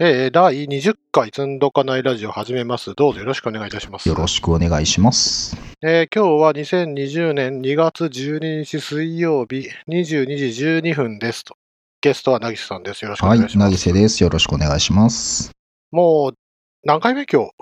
[0.00, 2.94] えー、第20回積んどかないラジオ始めます。
[2.96, 4.08] どうぞよろしくお願いいたします。
[4.08, 5.56] よろしくお願いします。
[5.82, 11.54] えー今日は2020年2月12日水曜日22時12分ですと。
[12.00, 13.04] ゲストはなぎせさんです。
[13.04, 13.68] よろしくおはい願い、します。
[13.68, 14.20] なぎせです。
[14.22, 15.52] よろしくお願いします。
[15.92, 16.34] もう、
[16.82, 17.24] 何回目？
[17.26, 17.52] 今日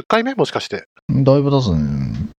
[0.00, 0.34] ?10 回目？
[0.34, 0.86] もしかして。
[1.08, 2.30] だいぶ経つん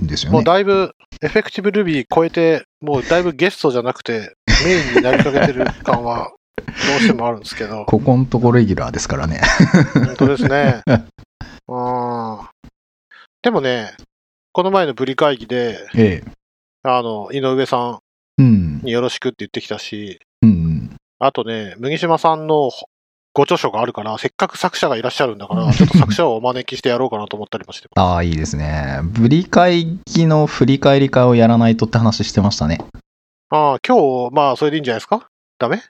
[0.00, 0.44] ですよもうね。
[0.44, 4.34] だいぶ、エフェクティブルビー超えて、もうだいぶゲストじゃなくて、
[4.64, 6.30] メインになりかけてる感は、
[6.60, 7.84] どうしてもあるんですけど。
[7.86, 9.40] ここんとこレギュラーですからね。
[9.94, 10.82] 本当ですね。
[11.68, 12.38] うん。
[13.42, 13.92] でもね、
[14.52, 16.30] この前のブリ会議で、ええ。
[16.82, 17.98] あの、井上さ
[18.38, 18.80] うんん。
[18.82, 20.96] によろしくって言ってきたし、うん。
[21.18, 22.70] あとね、麦島さんの
[23.34, 27.88] ご著書があるから、せっかく作者がいらっしゃるんだから、ちょっと作者をお招きしてやろうかなと思ったりもして。
[27.96, 29.00] ああ、いいですね。
[29.02, 32.78] ブリ会議の振り返り会をやらないとって話してましたね。
[33.50, 35.26] ああ、今日、まあ、それでいいんじゃないですか？
[35.58, 35.82] ダメ？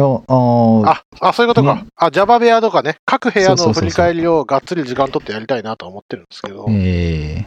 [0.00, 1.86] ああ、そういうことかね。
[1.96, 7.46] あ、Java 部屋とかね、各部屋の振り返りをがっつり時間取ってやりたいなとは思ってるんですけど、え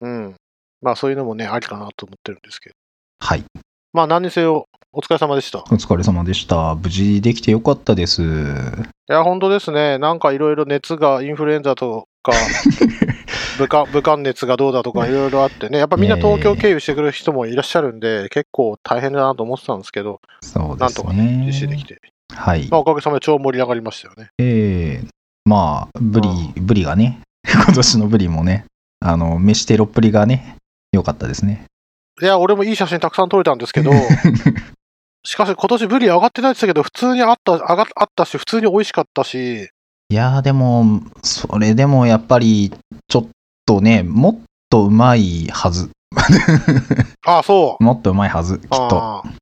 [0.00, 0.34] うん。
[0.82, 2.74] まあ、そういうのもね、ありかなと思ってるんですけど。
[3.20, 3.44] はい。
[3.92, 5.58] まあ、何にせよ、お疲れ様でした。
[5.58, 6.74] お疲れ様でした。
[6.74, 8.22] 無事できてよかったです。
[8.22, 8.26] い
[9.06, 9.98] や、本当ですね。
[9.98, 12.32] なんかいろいろ熱が、インフルエンザとか、
[13.60, 21.46] 武漢武漢熱がどうだとかいろいろあってね、やっぱみんな東京経由してくる人もいらっしゃるんで、結構大変だなと思ってたんですけど、そうですなんとかね、ね。
[21.46, 22.00] 実施できて。
[22.32, 22.78] はいま。
[22.78, 24.30] あ、おかげさまで超盛り上がりましたよね。
[24.38, 25.08] ええ
[25.44, 28.64] まあ、ブリ、ブリがね、 今年のブリもね、
[29.00, 30.56] あの、飯テロっぷりがね、
[30.92, 31.64] 良かったですね。
[32.22, 33.92] いや、俺もいい写真たくさん撮れたんですけど、
[35.24, 39.68] しかし今年ブリ上がってないって言ってたけど、普通にあった、上があったし、普通に美味しかったし、
[40.10, 42.72] いやーでも、それでもやっぱり、
[43.70, 45.90] とね、もっとうまいはず。
[47.24, 47.84] ああ、そう。
[47.84, 48.76] もっとうまいはず、きっと。
[48.76, 49.32] ああ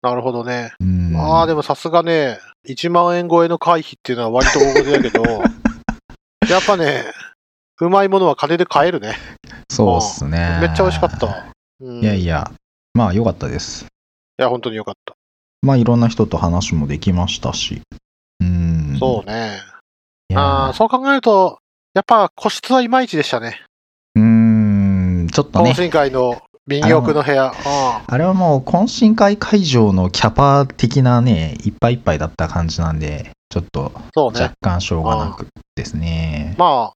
[0.00, 0.72] なるほどね。
[0.80, 1.14] うん。
[1.16, 5.22] ああ、でもさすがね、1万円超えの回避っていうのは割と大事だけど、
[6.48, 7.04] やっぱね、
[7.80, 9.16] うまいものは金で買えるね。
[9.70, 10.58] そうっすね。
[10.62, 11.46] めっちゃ美味しかった。
[11.80, 12.50] うん、いやいや、
[12.94, 13.84] まあ良かったです。
[13.84, 13.88] い
[14.38, 15.14] や、本当によかった。
[15.60, 17.82] まあいろんな人と話もできましたし。
[18.40, 18.96] うん。
[18.98, 19.60] そうね。
[20.34, 21.58] ああ、そう考えると、
[21.92, 23.60] やっぱ個室はいまいちでしたね。
[25.34, 25.74] ちょっとね懇。
[25.74, 27.52] 親会の民謡の部屋。
[27.52, 34.54] ああれはもう懇親会会場のキャパ的なね、いっぱいいっぱいだった感じなんで、ちょっとあそうね若。
[34.62, 36.54] 干しょうがなくですね。
[36.56, 36.92] ま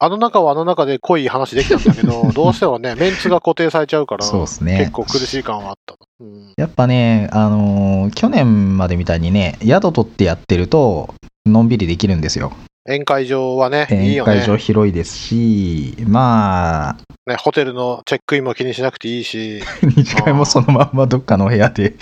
[0.00, 4.78] あ、あの中はあの中で濃い話できたんだけど、 どうしてもね、メンツが固定されちゃうから、そうですね。
[4.78, 5.94] 結構苦しい感はあった。
[6.20, 11.14] うん、やっぱね、あのー去年までみたいにね、宿取ってやってると、
[11.46, 12.52] のんびりできるんですよ。
[12.84, 17.36] 宴会場はね、いい宴よね会場広いですし、まあ、ね。
[17.36, 21.94] ホテルのチェックインも気にしなくていいし、 二次会もそのまんまどっかの部屋で、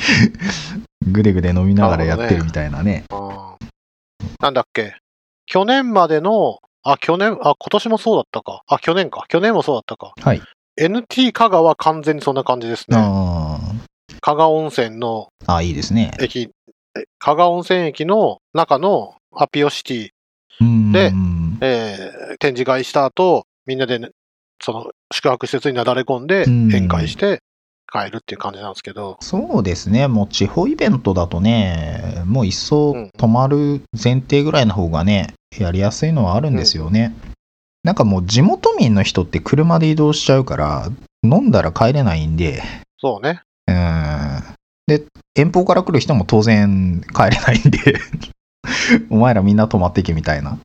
[1.07, 3.05] ぐでぐで飲みながらやってるみたいなね。
[4.41, 4.97] なんだっけ、
[5.45, 8.63] 去年までの、あ、去年、あ、今年もそうだったか。
[8.67, 9.25] あ、去年か。
[9.29, 10.15] 去年もそうだったか。
[10.19, 10.41] はい。
[10.81, 12.97] NT 香川は完全にそんな感じですね。
[12.99, 13.59] あ
[14.23, 16.13] 香川温泉のあ、あいいですね。
[16.21, 16.49] 駅、
[16.97, 20.11] え香川温泉駅の中のアピオシティ、うん
[20.93, 21.13] で
[21.61, 24.11] えー展示会した後、みんなでね、
[24.63, 26.67] その宿泊施設になだれ込んでうん。
[26.69, 27.41] 宴会して
[27.93, 33.11] 帰るっていう感じなんですけど、そうですね、もう地方イベントだとね、もう一層うん。
[33.17, 37.15] 泊まる前提ぐらいの方がね、やりやすいのはあるんですよね。
[37.83, 40.89] なんかもう地元民の人って車で移動しちゃうから、
[41.25, 42.63] 飲んだら帰れないんで、
[42.99, 43.43] そうね。
[43.67, 44.43] うん。
[44.87, 45.05] で、
[45.35, 47.79] 遠方から来る人も当然帰れないんで、
[49.11, 50.59] お前らみんな泊まってけみたいな。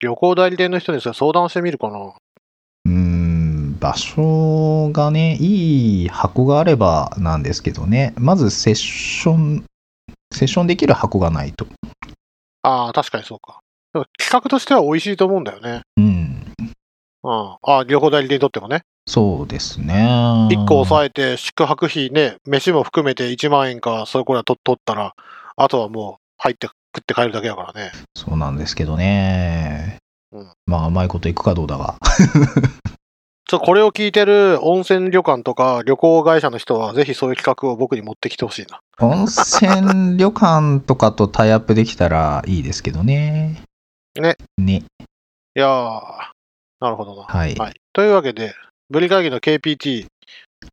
[0.00, 1.98] 旅行代理店の人に相談してみるかな。
[1.98, 9.64] うーん、場所がね、いい箱があればなんですけどね、まずセッション、
[10.32, 11.66] セッションできる箱がないと。
[12.62, 13.60] ああ、確かにそうか。
[13.92, 15.82] でも企画としては美味しいと思うんだよね。
[15.96, 16.54] うん。
[17.24, 17.32] うん。
[17.32, 18.82] ああ、旅行代理店にとってもね。
[19.06, 20.48] そうですね。
[20.52, 25.14] 1個抑えて宿泊費ね、飯も含めて1万円か、それこら取取ったら、
[25.56, 26.68] あとはもう入って
[26.98, 27.92] 食って帰るだけだからね。
[28.14, 29.98] そうなんですけどね。
[30.32, 31.96] うんまあ、うまいこといくかどうだが。
[33.48, 38.80] ちょ、これを聞いてる温泉旅館とか旅行会社の人は、ぜひそういう企画を僕に持ってきてほしいな。
[39.00, 43.62] 温泉旅館とかとタイアップできたらいいですけどね。
[44.20, 44.36] ね。
[44.58, 44.84] ね。
[45.56, 46.00] いやー、
[46.80, 47.22] なるほどな。
[47.22, 47.54] はい。
[47.54, 47.74] はい。
[47.94, 48.54] というわけで、
[48.90, 50.06] ブリ会議の KPT、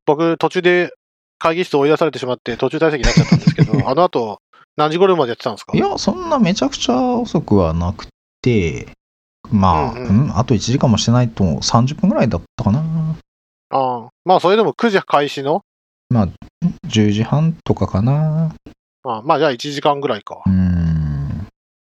[0.06, 0.94] 僕途中で
[1.40, 4.40] 会議室追い出されてしまって途中退席になっちゃったんですけど、 あの後、
[4.78, 5.76] 何時頃までやってたんですか？
[5.76, 8.08] いや、そんなめちゃくちゃ遅くはなく
[8.42, 8.88] て、
[9.52, 12.84] まあ、ううんん、あと1時間もしてないと30分ぐらいだったかな。
[13.72, 15.62] ああまあ、それでも9時開始の、
[16.10, 16.28] まあ、
[16.88, 18.54] 10時半とかかな。
[19.04, 20.42] ああまあ、じゃあ1時間ぐらいか。
[20.46, 21.48] うーん。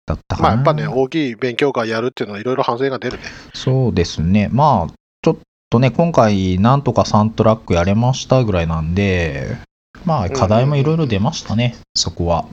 [0.05, 0.49] だったかな。
[0.49, 3.23] まあやっぱね、大きい勉強会やるっていうのはいろいろ反省が出るね。
[3.53, 4.49] そうですね。
[4.51, 5.37] まあ、ちょっ
[5.69, 9.57] とね、今回、なんとか3トラックやれましたぐらいなんで、
[10.05, 12.45] まあ、課題もいろいろ出ましたね、そこは。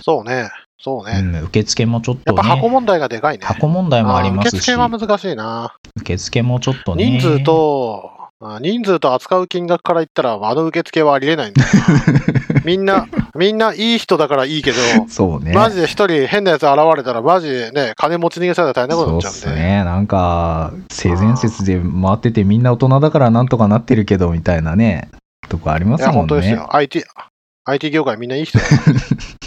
[0.00, 0.50] そうね。
[0.78, 1.18] そうね。
[1.18, 2.22] うん、受付もちょっとね。
[2.26, 3.46] やっぱ箱問題がでかいね。
[3.46, 4.52] 箱問題もありますし。
[4.54, 5.74] 受付は難しいな。
[5.96, 7.18] 受付もちょっとね。
[7.18, 8.10] 人数と、
[8.60, 11.64] 人数と扱う金額から言ったら、あの受付はありえないんだ。
[12.64, 14.76] みんな、みんないい人だからいいけど、
[15.08, 15.52] そうね。
[15.54, 19.40] マジで一人変なやつ現れたら、マジでね、金持ち逃げされたら大変なことになっちゃうんで。
[19.40, 19.84] そうですね。
[19.84, 25.08] なんか、性善説で回っててみんな大人だからなんとかなってるけど、みたいなね、
[25.48, 26.10] とこありますもんね。
[26.10, 26.76] いや、本当ですよ。
[26.76, 27.04] IT、
[27.64, 28.64] IT 業界みんないい人だ。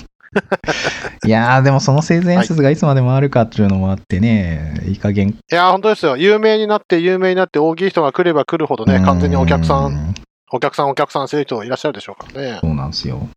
[1.26, 5.30] いやー、でもその性善説がいつまでもあるかっていうのもあってね、いい加減。
[5.30, 6.18] いやー、本当ですよ。
[6.18, 10.14] 有名になって、有名になって、大きい人が来れば来るほどね、完全にお客さん、
[10.52, 12.60] お客さん、お客さんしてる人いらっしゃるでしょうからね。
[12.62, 13.28] そうなんですよ。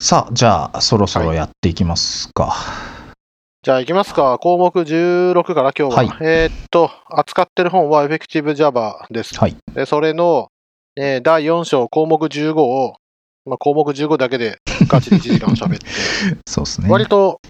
[0.00, 2.46] さあ、じゃあ、そろそろやっていきますか。
[2.46, 3.16] はい、
[3.62, 4.38] じゃあ、いきますか。
[4.38, 5.96] 項目16から今日は。
[5.96, 9.38] はい、えー、っと、扱ってる本は Effective Java です。
[9.38, 9.56] はい。
[9.74, 10.48] で、それの、
[10.96, 12.96] えー、第4章項目15を、
[13.46, 14.58] まあ、項目15だけで
[14.88, 15.86] ガチで1時間喋って、
[16.46, 16.90] そうですね。
[16.90, 17.40] 割と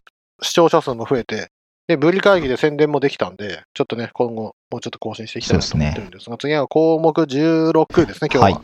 [0.42, 1.50] 視聴者数も増えて、
[1.88, 8.42] で、ブリ会議で宣伝もできたんで、ちょっとね、今後、もうちょっと更新していきたいなと思ってるんですが、すね、次は項目16ですね、今日は。
[8.42, 8.58] はい、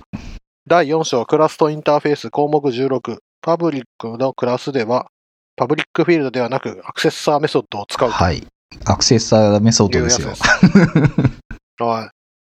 [0.67, 3.19] 第4章、クラスとインターフェース、項目16。
[3.41, 5.09] パブリックのクラスでは、
[5.57, 8.09] パブリックフィールドではなく、アクセッサーメソッドを使う。
[8.09, 8.47] はい。
[8.85, 10.35] アクセッサーメソッドですよ。
[10.35, 10.43] す
[11.83, 12.11] はい。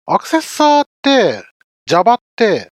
[0.07, 1.43] アクセッサーって、
[1.85, 2.69] Java って、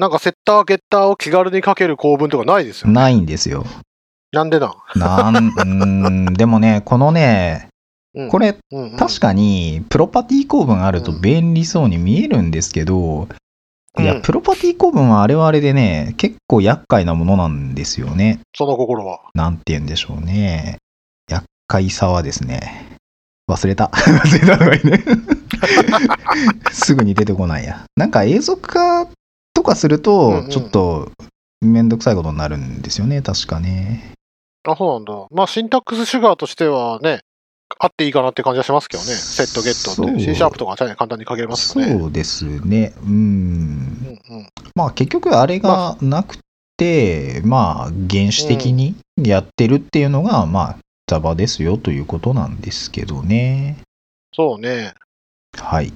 [0.00, 2.94] なんかセッター、ゲッターを気軽にかける構文とかないですよ、ね。
[2.94, 3.66] ないんですよ。
[4.32, 4.98] なんでなん？
[4.98, 7.68] なん、うん、でもね、このね、
[8.30, 13.28] これ、うんうん、確かに、プロパティ構文あると便利そうに見えるんですけど、
[13.98, 18.40] いや、プロパティ構文はあれはあれでね、結構厄介なものなんですよね。
[18.56, 19.20] その心は。
[19.34, 20.78] なんて言うんでしょうね。
[21.30, 22.96] 厄介さはですね、
[23.50, 23.90] 忘れた。
[23.92, 25.04] 忘れたのがいいね。
[26.72, 27.84] すぐに出てこないや。
[27.96, 29.06] なんか永続化
[29.54, 31.10] とかすると、ちょっと
[31.60, 34.14] めんどくさいことになるんですよね、確かね。
[34.64, 35.26] あ、そうなんだ。
[35.30, 37.20] まあ、シンタックスシュガーとしてはね、
[37.78, 39.10] あっていいかなって感じはしますけどね。
[39.10, 40.20] セットゲットって。
[40.20, 41.98] C シャープとか簡単に書けますよね。
[41.98, 42.92] そうですね。
[43.02, 43.10] うん。
[43.10, 46.38] うんうん、まあ結局あれがなく
[46.76, 53.78] て、まあ原始的にやってるっていうのが、まあ Java ですよということなんですけどね。
[54.34, 54.94] そうね。
[55.56, 55.92] はい。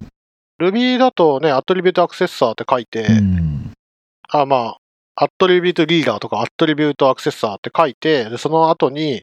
[0.60, 3.72] Ruby だとね、アトリビュートアクセッサーって書いて、うん、
[4.28, 9.22] あまあ、アトリビュートリーダーとかアトリビュートアクセッサーって書いて、でその後に、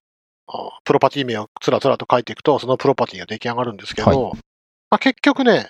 [0.83, 4.39] プロパティ名をつらつらと書いていくと、そのプロパティが出来上がるんですけど、はい
[4.89, 5.69] まあ、結局ね、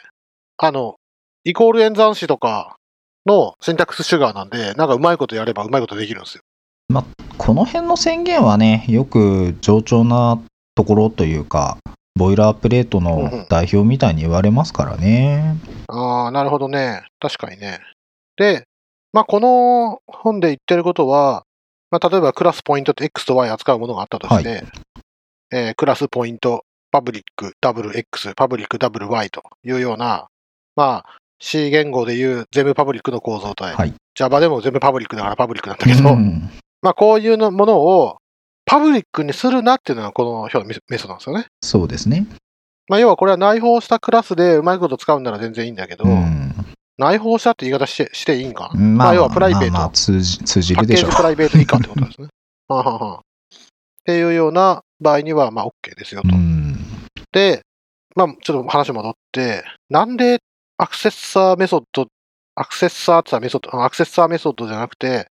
[0.57, 0.95] あの、
[1.43, 2.75] イコール演算子とか
[3.25, 6.43] のシンタックスシュガーなんで、なんかうまいことやればうまいことできるんですよ。
[7.37, 10.39] この辺の宣言はね、よく冗長な
[10.75, 11.77] ところというか、
[12.15, 15.55] ボイラープレートの代表みたいに言われますからね。
[15.87, 17.03] ああ、なるほどね。
[17.19, 17.79] 確かにね。
[18.37, 18.65] で、
[19.13, 21.43] まあ、この本で言ってることは、
[21.89, 24.61] まあ、例えばクラスポイントって X と Y 扱うものがあったとして、は
[25.51, 30.27] えークラスポイント、パブリック、ダブル X、パブリック、ダブル Y というような、
[30.75, 33.73] まあ、C 言語でいう全部パブリックの構造体。
[33.73, 33.93] はい。
[34.15, 36.49] Java でも全部パブリックだからパブリックなんだけど、うん
[36.81, 38.17] まあ、こういうのものを
[38.71, 41.47] パブリックにするなっていうのがこの表のメメソなんですよね。
[41.61, 42.25] そうですね。
[42.87, 46.55] まあ、要はこれは内包したクラスでうまいこと使うんなら全然いいんだけど、うん。
[46.97, 48.79] 内包したって言い方してしていいんかな？
[48.79, 52.29] ままあ要はプライベートまあまあ通じ通じるでしょプライベート以下ってことですね。
[52.69, 53.19] はんはんはんっ
[54.05, 56.29] ていうような場合には、まあ OK ですよと。
[56.29, 56.77] うん。
[57.33, 57.63] で、
[58.15, 60.39] まあちょっと話戻って、なんで
[60.77, 62.07] アクセッサーメソッド、
[62.55, 65.27] アクセッサーってメソッド、アクセッサーメソッドじゃなくて、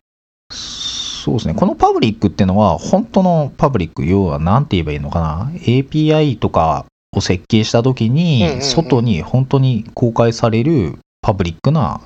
[0.50, 1.54] そうですね。
[1.54, 5.50] このパブリックってのは、本当のパブリック、要は何て言えばいいのかな。
[5.54, 12.02] API とかを設計したときうんうんうに、ん外に本当に公開されるパブリックな、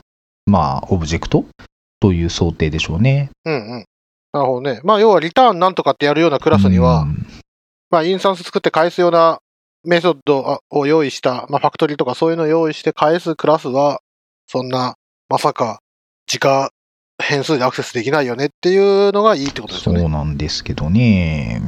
[0.49, 1.45] まあ、オブジェクト
[2.01, 3.31] という想定でしょうね。
[3.45, 3.85] うんうん。
[4.33, 4.81] なるほどね。
[4.85, 7.27] まあ、要は、リターンなんとかってやるようなクラスには、うん
[7.91, 9.41] まあ、インスタンス作って返すような
[9.85, 14.01] メソッドを用意した、まあ、ファクトリーとかそういうのを用意して返すクラスは、
[14.47, 14.97] そんな、
[15.29, 15.81] まさか、
[16.27, 16.71] 自家
[17.23, 20.01] 変数でアクセスできないよねっていうのがいいってことですよね。
[20.01, 21.63] そうなんですけどね。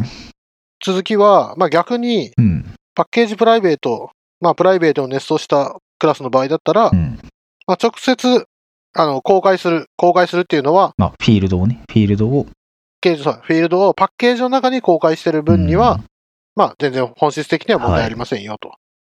[0.84, 2.75] 続きは、まあ、逆に、うん。
[2.94, 4.10] パッケージプライベート、
[4.40, 7.18] まあ、プライベートをネストしたクラスの場合だったら、うん。
[7.66, 8.46] まあ、直接、
[8.94, 12.47] あの、公開する、公開するっていうのは、まあ、フィールドをね、フィールドを。
[13.00, 16.04] ケージ、そうフィールドをパッケージの中に公開してる分には、うん
[16.56, 18.75] まあ、全然本質的には問題ありませんよと。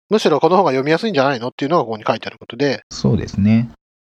[0.10, 3.70] むしろこの方が読みやすいんじゃないのっていうのがここに書いてあることで、そうですね。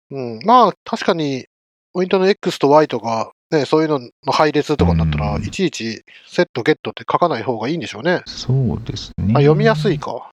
[0.10, 1.46] うん、まあ、確かに、
[1.94, 8.22] ポイントの X と Y とか、ね、そういうのの配列とかになったら、うんいちいちセットゲットって書かない方がいいんでしょうね。
[8.26, 9.34] そうですね。
[9.36, 10.30] あ読みやすいか。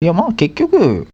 [0.00, 1.08] いや、まあ結局、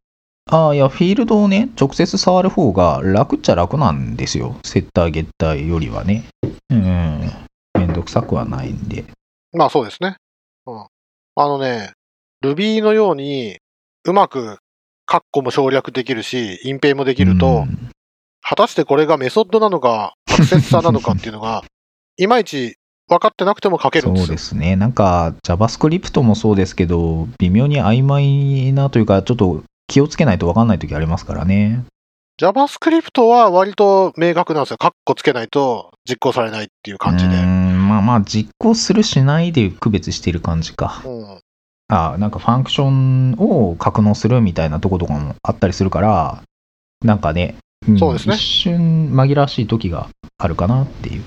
[0.50, 4.56] ああ、いや、フィールドをね、直接触る方が楽っちゃ楽なんですよ。
[4.64, 6.24] セッター、ゲッターよりはね。
[6.70, 7.30] うん。
[7.74, 9.04] めんどくさくはないんで。
[9.52, 10.16] まあそうですね。
[10.66, 10.80] うん。
[10.80, 10.88] あ
[11.36, 11.92] のね、
[12.42, 13.58] Ruby のように、
[14.04, 14.58] うまく、
[15.04, 17.90] カッコも省略できるし、隠蔽もできると、うん
[18.48, 21.64] 果たしてこれがメソッドなのか、アクセッサーなのかっていうのが、
[22.16, 22.76] いまいち
[23.06, 24.26] 分かってなくても書けるんですよ。
[24.28, 24.74] そうですね。
[24.74, 31.85] なんか、JavaScript もそうですけど、微妙に曖昧なというか、ちょっと気をつけないと分かんない時ありますからね。
[32.40, 34.78] JavaScript は割と明確なんですよ。
[34.78, 37.35] カッコつけないと実行されないっていう感じで。
[37.35, 41.02] まあまあ、実行するしないで区別している感じか。
[41.04, 41.40] ん。
[41.88, 46.42] あなんかファンクションを格納するみたいなとことかもあったりするから、
[47.02, 47.57] なんかね、
[47.90, 51.25] んそうですね一瞬紛らわしい時があるかなっていう。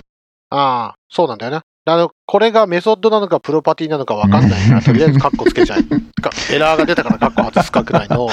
[0.52, 1.62] ああ、そうなんだよね。
[1.86, 5.84] あの、これがメソッドなのかプロパティなのか分かんないから、 とりあえずカッコつけちゃえ。
[6.22, 8.30] か エラーが出たからカッコ外すかくらいの。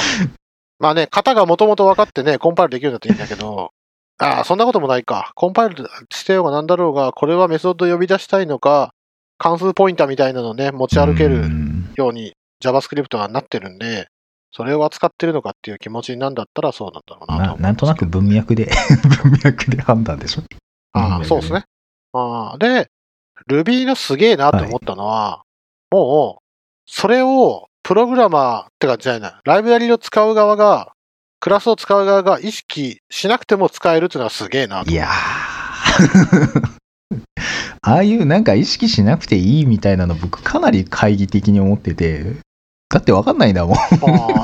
[0.79, 3.71] まあね、型がもともと分かってね、コンパイルできるんだったらいいんだけど、
[4.19, 5.33] ああ、そんなこともないか。
[5.35, 8.93] コンパイルしてようがなんだろうが、これはメソッド呼び出したいのか、
[9.39, 14.09] 関数ポインターみたいなのをね、持ち歩けうるんように JavaScript はなってるんで、
[14.51, 18.69] それを扱ってるのかっていう気持ちなんだったらそうなんだろうなとなんとなく文脈で、
[19.23, 20.43] 文脈で判断でしょ。
[20.93, 21.65] ああ、そうですね。
[22.13, 22.89] ああで、
[23.49, 25.43] Ruby のすげえなと思ったのは、
[25.91, 26.43] もう、
[26.87, 30.93] それをプログラマーってかじゃないな、ライブラリを使う側が、
[31.41, 34.91] クラスを使う側が意識しなくても使えるっていうのはすげえなと。
[34.91, 36.69] いやー
[37.83, 42.25] ああいうなんか意識しなくていいみたいなの僕かなり懐疑的に思ってて、
[42.91, 43.77] だってわかんないんだもん。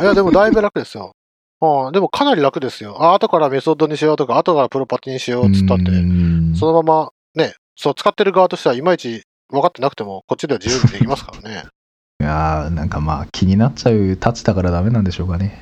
[0.03, 1.13] いや、でもだいぶ楽ですよ。
[1.61, 2.97] ああでもかなり楽ですよ。
[3.03, 11.65] あ後からメソッドにしようとか、後からプロパティにしようっつったって、うんそのままね、そう使ってる側としてはいまいち分かってなくても、こっちでは自由にできますからね。
[12.21, 15.61] いやーなんかまあ気になっちゃう立ちだからダメなんでしょうかね。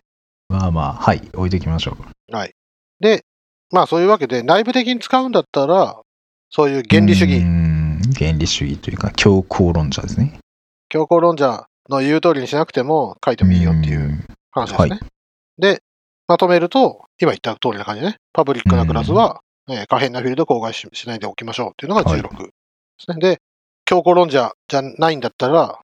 [0.48, 2.36] まあまあ、はい、置いときましょう。
[2.36, 2.54] はい。
[3.00, 3.24] で、
[3.70, 6.00] まあそういうわけで、内部的に使うんだったら、
[6.50, 10.38] そういう原理主う義、ん原理主義というか、強硬論者ですね。
[10.90, 14.90] 強硬論者の言う通りにしなくても書いてもいいよっていう話ですね。
[14.90, 15.00] はい
[15.58, 15.82] で、
[16.28, 22.50] まとめると、今言った通りな感じでね、パブリックなクラスは、えー可変なフィールドを公開ししないでおきましょうっていうのが16で
[22.98, 23.16] すね。
[23.18, 23.40] で、
[23.84, 25.80] 強硬論者じゃないんだったら、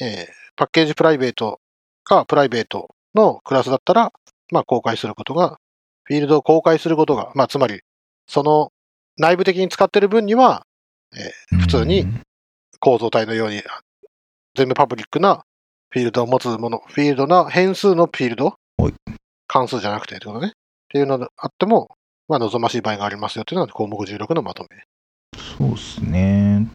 [0.00, 1.58] えーパッケージプライベート
[2.04, 4.12] かプライベートのクラスだったら、
[4.50, 5.58] まあ公開することが、
[6.04, 7.80] フィールドを公開することが、まあつまり、
[8.26, 8.72] その
[9.16, 10.66] 内部的に使ってる分には、
[11.60, 12.22] 普通にうん
[12.78, 13.62] 構造体のように、
[14.54, 15.44] 全部パブリックな
[15.90, 18.94] フィールドを持つもの、フィールドな変数のフィールドはい、
[19.46, 20.48] 関数じゃなくてってことね。
[20.48, 20.50] っ
[20.88, 21.90] ていうのがあっても、
[22.30, 24.84] まあ望ましい場合がありますよっていうのが項目16のまとめ。
[25.58, 26.68] そうですね。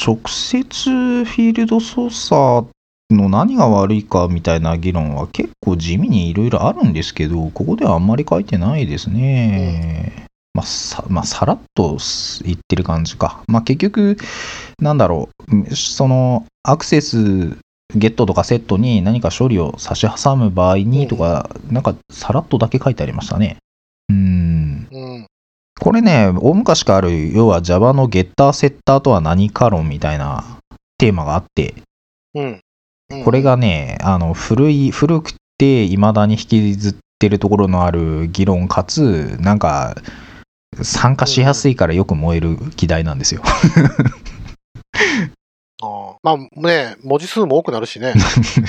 [0.00, 2.68] 直接フィールド操作
[3.10, 10.26] の何が悪いかみたいな議論は結構地味にいろいろあるんですけど、ここではあんまり書いてないですね。
[10.54, 11.98] まあ、さ、まあ、さらっと
[12.44, 13.42] 言ってる感じか。
[13.48, 14.16] まあ、結局、
[14.78, 17.56] なんだろう、その、アクセス、
[17.96, 23.56] ゲットとかセットに何か処理を差し挟む場合にとか、なんかさらっとだけ書いてありましたね。
[24.08, 24.41] うん。
[24.92, 25.26] うん。
[25.80, 30.58] これね、大昔からある、要は Java のゲッターセッターとは何か論みたいな
[30.98, 31.74] テーマがあって、
[32.34, 32.44] うん。
[32.44, 32.48] う
[33.16, 39.96] んこれ、がね、あの、古い、古くて未だに引きずってるところのある議論かつ、なんか、
[40.82, 43.42] 参加しやすいからよく燃える議題なんですよ。
[45.82, 48.14] あーまあね、文字数も多くなるしね。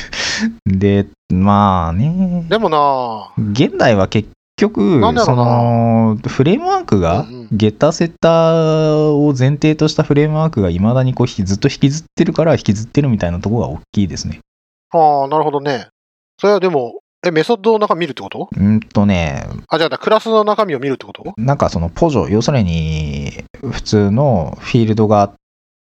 [0.65, 7.47] で、まあね、でもな現代は結局その、フレームワークが、うんうん。
[7.51, 14.39] ゲッターセッターを前提としたフレームワークが未だにこうひずっと引きずってるから引きずってるみたいなところが大きいですね。
[14.91, 15.87] ああ、なるほどね。
[16.39, 18.49] それはでも、え、メソッドの中見るってこと？
[18.55, 21.33] うんとね、あ、じゃあ、クラスの中身を見るってこと？
[21.37, 25.33] なんかそのポジョ、要するに普通のフィールドがあっ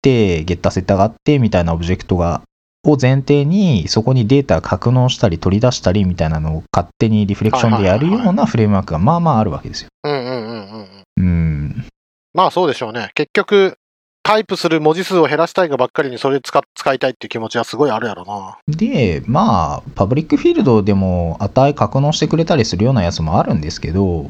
[0.01, 2.43] て、ゲッターセッターがあってみたいなオブジェクトが、
[2.83, 9.89] を前提にそこにデータ格納したり取り出したりみたいなのを勝手にリフレクションでやるようなフレームワークがまあまああるわけですよ。
[10.03, 11.23] うんうんうんうんうん。
[11.23, 11.85] うん。
[12.33, 13.11] まあそうでしょうね。
[13.13, 13.77] 結局、
[14.23, 18.57] タイプする文字数を減らしたいがばっかりにそれ使っ使いたいっていう気持ちはすごいあるやろな。
[18.67, 24.29] で、まあ、パブリックフィールドでも値格納してくれたりするようなやつもあるんですけど、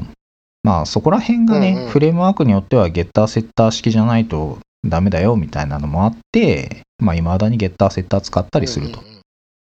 [0.62, 9.00] まあそこら辺がね、うんうんフレームワークによってはゲッターセッター式じゃないとダメだよみたいなのもあって、まあ未だにゲッターセッター使ったりすると。
[9.00, 9.06] うん。
[9.06, 9.18] うんう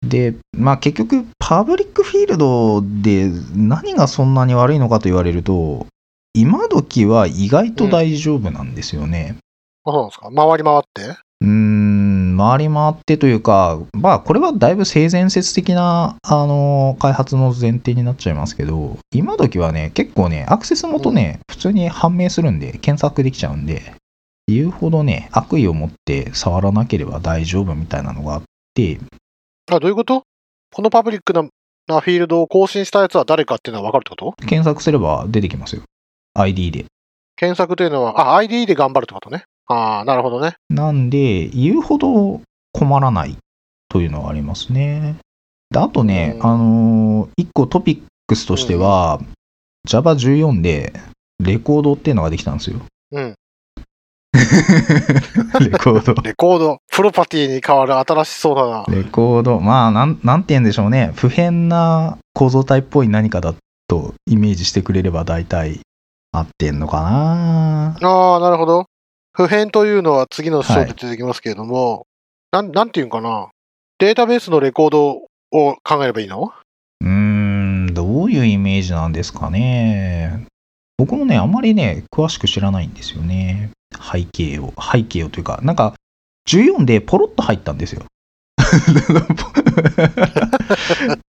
[0.05, 0.09] ん。
[0.09, 5.87] で、まあ結局、パブリックフィールドで何がそんなに悪いのかと言われると、
[6.33, 9.37] 今時は意外と大丈夫なんですよね。
[9.85, 10.31] あそうなんですか？
[10.33, 11.17] 回り回って？
[11.41, 23.93] うーん、回り回ってというか、まあこれはだいぶ性善説的な、あの、開発の前提になっちゃいますけど、今時はね、結構ね、アクセス元ね、普通に判明するんで、検索できちゃうんで、
[24.47, 28.99] 言うほどね、悪意を持って触らなければ大丈夫みたいなのがあって、
[29.71, 30.23] あ、どういうこと？
[30.73, 31.43] このパブリックな
[31.87, 34.45] なフィールドを更新したやつは誰かっていうのは分かるってこと？
[34.45, 35.83] 検索すれば出てきますよ。
[36.33, 36.85] ID で。
[37.35, 39.43] 検索というのは、あ、ID で頑張るってことね。
[39.67, 40.55] ああ、なるほどね。
[40.69, 42.41] なんで、言うほど
[42.73, 43.37] 困らない
[43.89, 45.15] というのはありますね。
[45.71, 49.19] であとね、うんあのー一個トピックスとしては、
[49.87, 50.93] Java14 で
[51.39, 52.79] レコードっていうのができたんですよ。
[53.11, 53.35] うん。
[55.59, 56.21] レコード。
[56.23, 58.85] レコード、プロパティに変わる新しそうだな。
[58.89, 59.59] レコード。
[59.59, 61.11] まあ、なん、なんて言うんでしょうね。
[61.15, 63.53] 普遍な構造体っぽい何かだ
[63.87, 65.81] とイメージしてくれれば大体
[66.31, 68.85] 合ってんのかなああ、なるほど。
[69.33, 72.05] 普遍というのは次の章で出てきますけれども、
[72.51, 73.49] なん、なんていうんかな。
[73.99, 75.27] データベースのレコードを
[75.83, 76.51] 考えればいいの？
[77.01, 80.45] うーん、どういうイメージなんですかね。
[80.97, 83.69] 僕もね、あんまりね、詳しく知らないんですよね。
[83.99, 85.93] 背景を、背景をというか、なんか、
[86.49, 88.03] 14でポロッと入ったんですよ。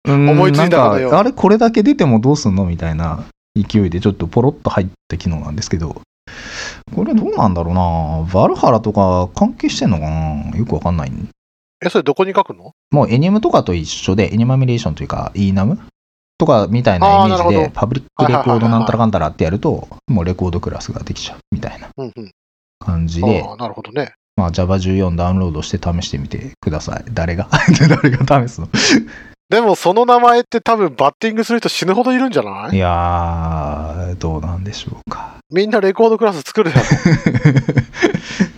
[0.08, 1.18] うん思いついたよ。
[1.18, 3.24] あれ、これだけ出てもどうすんのみたいな
[3.54, 6.00] 勢いでちょっとポロッと入った機能なんですけど、
[6.94, 8.32] これどうなんだろうな。
[8.32, 10.56] バルハラとか関係してんのかな。
[10.56, 11.12] よくわかんない。
[11.84, 12.72] え、それどこに書くの？
[12.90, 15.78] もうエニムとかと一緒で、エニマミレーションというか、ENUM
[16.38, 21.88] とかみたいなイメージで、パブリックレコードなんたらかんたらってやると、もうレコードクラスができちゃうみたいな。
[21.96, 22.30] うんうん。
[22.78, 24.14] 感じであ、あ、なるほどね。
[24.36, 27.04] まあ Java14 ダウンロードして試してみてください。
[27.12, 27.48] 誰が？
[28.02, 28.68] 誰が試すの？
[29.50, 32.76] でもその名前って多分バッティングする人死ぬほどいるんじゃない？
[32.76, 35.34] いやー、どうなんでしょうか。
[35.52, 36.82] みんなレコードクラス作るやろ。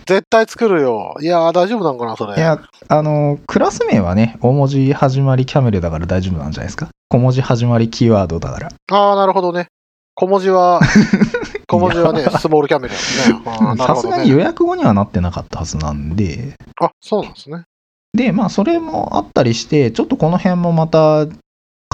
[0.07, 1.15] 絶対作るよ。
[1.21, 2.35] いやー大丈夫なんかな、それ。
[2.37, 6.87] いや、あの、クラス名はね、大文字始まりキャメルだから大丈夫なんじゃないですか？
[7.09, 8.69] 小文字始まりキーワードだから。
[8.91, 9.67] ああ、なるほどね。
[10.15, 10.79] 小文字は、
[11.69, 13.39] 小文字はね、スモールキャメルですね。
[13.77, 13.95] さ。
[13.95, 17.65] すがに予約後にはなってなかったはずなんで、あ、そうなんですね。
[18.13, 21.27] で、まあ、それもあったりして、ちょっとこの辺もまた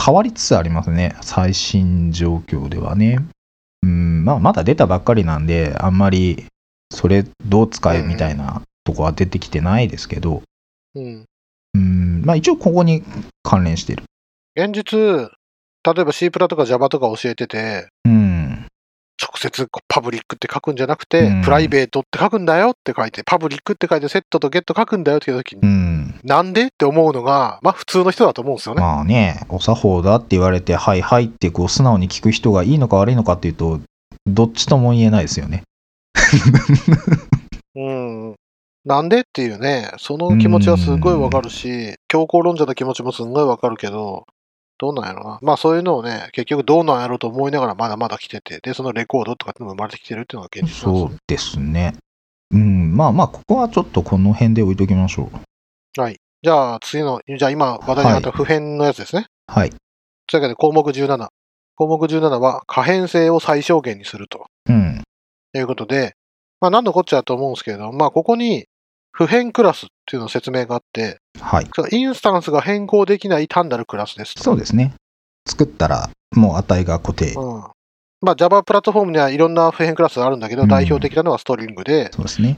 [0.02, 1.16] 変わりつつありますね。
[1.22, 3.20] 最新状況ではね。
[3.82, 6.46] うん、まあ、まだ出たばっかりなんで、あんまり、
[6.92, 10.44] それどう使えみたいなとこは出てきてないですけど、
[10.96, 11.26] うん。
[11.74, 13.04] うん、まあ、一応ここに
[13.42, 14.04] 関連してる。
[14.56, 15.32] 現実、
[15.84, 18.03] 例えば C プラとか Java とか教えてて、うん、
[19.22, 26.16] 直接パブリックって書くんじゃなくて、うんプライベートって書くんだよって書いて、パブリックって書いて、セットとゲット書くんだよっていう時に、うん。
[26.24, 28.82] なんでって思うのが、まあ普通の人だと思うんですよね。
[28.82, 33.80] まあね、お作法だって言われて、はいはいってこう素直に聞く人がいいのか悪いのかっていうと、
[34.26, 35.64] どっちとも言えないですよね。
[37.76, 38.36] うん。
[38.86, 44.26] なんでっていうね、その気持ちはすごいわかるし、強硬論者の気持ちもすんごいわかるけど、
[44.78, 45.40] どうなんやろな。
[45.42, 51.96] まあそういうのをね、結局どうなんやろうと思いながらまだまだ来てて、で、そのレコードとかっても生まれてきてるっていうのが現実なんそうですね。
[52.52, 55.38] うん、まあまあ、ここはちょっとこの辺で置いときましょう。
[56.44, 59.28] じゃあ次の、じゃあ今話題になった普遍のやつですね。
[59.48, 59.70] はい。
[59.70, 59.76] と
[60.38, 61.28] いうわけで項目17。
[61.76, 65.02] 項目17は可変性を最小限にするとうん。
[65.56, 66.16] いうことで、
[66.60, 68.66] まあ何のこっちゃと思うんですけれども、まあここに
[69.14, 71.70] 普遍クラスっていうの説明があって、はい。
[71.92, 74.44] インスタンスが変更できない単なるクラスですと。
[74.44, 74.94] そうですね。
[75.48, 77.34] 作ったら、もう値が固定。
[77.34, 77.64] うん。
[78.22, 82.58] まあ Java プラットフォームにはいろんな普遍クラスがあるんだけど、うん代表的なのはストリングで、そうですね。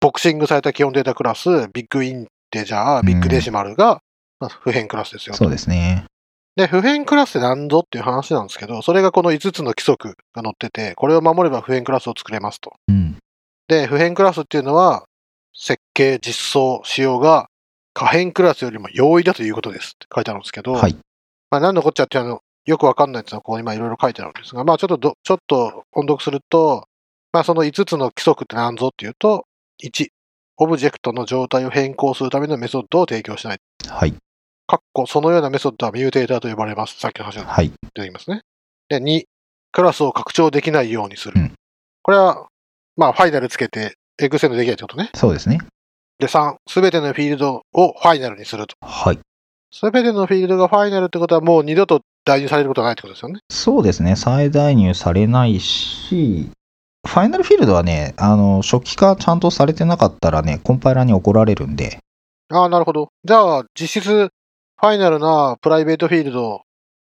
[0.00, 4.00] ボクシングされた基本データクラス、ビッグインテジャー、ビッグデシマルが、
[4.40, 5.38] まあ普遍クラスですよと。
[5.38, 6.06] そうですね。
[6.56, 12.72] で、普遍クラスって何ぞっていう話なんですけど、それがこの5つの規則が載ってて、これを守れば普遍クラスを作れますと。
[12.88, 13.16] うん。
[13.68, 15.04] で、普遍クラスっていうのは、
[15.54, 17.48] 設計、実装、使用が
[17.94, 20.96] 可変クラスよりも容易だということですって書いてあるんですけど、はい。
[21.50, 26.86] まあ何のこっちゃっていうのよくわかんないっていうのはここに今いろいろ書いてあるんですが、まあちょっとど、ちょっと音読すると、
[27.32, 29.44] まあその5つの規則って何ぞっていうと、
[29.82, 30.08] 1、
[30.58, 33.58] オブジェクトの状態を変更するためのメソッドを提供しない。
[33.88, 34.14] はい。
[34.66, 36.98] かっこそのようなメソッドは mutator と呼ばれます。
[36.98, 37.72] さっきの話がはい。
[37.94, 38.42] 出てきますね。
[38.88, 39.24] で、2、
[39.72, 41.40] クラスを拡張できないようにする。
[41.40, 41.52] うん
[42.02, 42.48] これは、
[42.96, 45.10] まあ、ファイナルつけて、 extend できないってことね。
[45.14, 45.60] そうですね。
[46.22, 48.76] で、3、すべてのフィールドをファイナルにすると。
[48.80, 49.18] はい。
[49.72, 53.40] すべてのフィールドがファイナルってことはもう二度と代入されることはないってことですよね。
[53.50, 54.14] そうですね。
[54.14, 56.48] 再代入されないし、
[57.04, 61.98] ファイナルフィールドはね、あの、初期化ちゃんとされてなかったらね、コンパイラーに怒られるんで、
[62.50, 63.08] ああ、なるほど。
[63.24, 66.58] じゃあ、実質、ファイナルなプライベートフィールドっ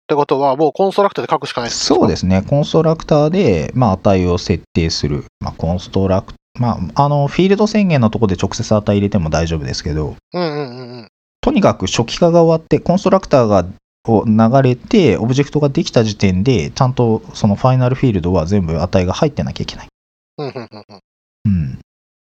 [0.07, 2.41] てことは、もうコンストラクターで書くしかないそうですすね。
[2.41, 5.25] コンストラクターで、まあ、値を設定する。
[5.39, 10.17] まあ、コンストラクまあ、あの、フィールド宣言のところで直接値入れても大丈夫ですけど、か。
[10.33, 11.07] うんうんうんうん。
[11.41, 13.65] とにかく初期化が終わって、コンストラクターが
[14.07, 19.87] を流れて、オブジェクトができた時点で、ちゃんとそのファイナルフィールドは全部値が入ってなきゃいけない。
[20.37, 20.99] うんうんうんうん。
[21.45, 21.79] うん。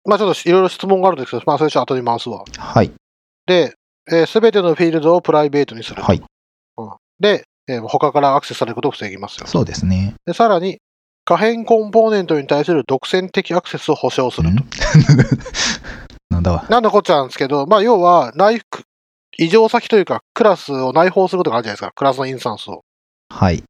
[0.05, 2.45] まあ、ちょっといろいろ質問があるんですけど、まあ、それちょっと後に回すわ。
[2.57, 2.93] はい。
[3.47, 3.75] で、
[4.27, 6.03] す、べ、てのフィールドをプライベートにすると。
[6.03, 6.19] はい。
[6.19, 6.25] うん
[7.21, 9.47] で、えー他からアクセスされることを防ぎますよ。
[9.47, 10.15] そうですね。
[10.27, 10.79] で、さらに、
[11.25, 14.55] 可変コンポーネントに対する独占的アクセスを保証すると。
[14.55, 14.69] ん
[16.31, 16.67] なんだわ。
[16.69, 18.83] なんだこっちゃなんですけど、まあ、要は、内服、
[19.39, 21.93] 異常先というか、クラスを内包することがあるじゃないですか。
[21.95, 22.83] クラスのインスタンスを。
[23.31, 23.63] はい。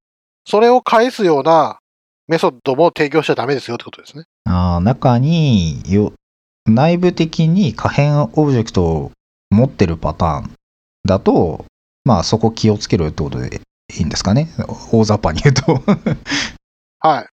[0.46, 1.78] それを返すような
[2.26, 4.24] メソッドも提供しちゃダメですよってことですね。
[4.44, 6.12] あー中によ、
[6.66, 9.12] 内部的に可変オブジェクトを
[9.50, 10.50] 持ってるパターン
[11.06, 11.64] だと、
[12.04, 13.60] まあそこ気をつけるってことで
[13.96, 14.48] いいんですかね。
[14.92, 15.82] 大雑把に言うと。
[17.00, 17.26] はい。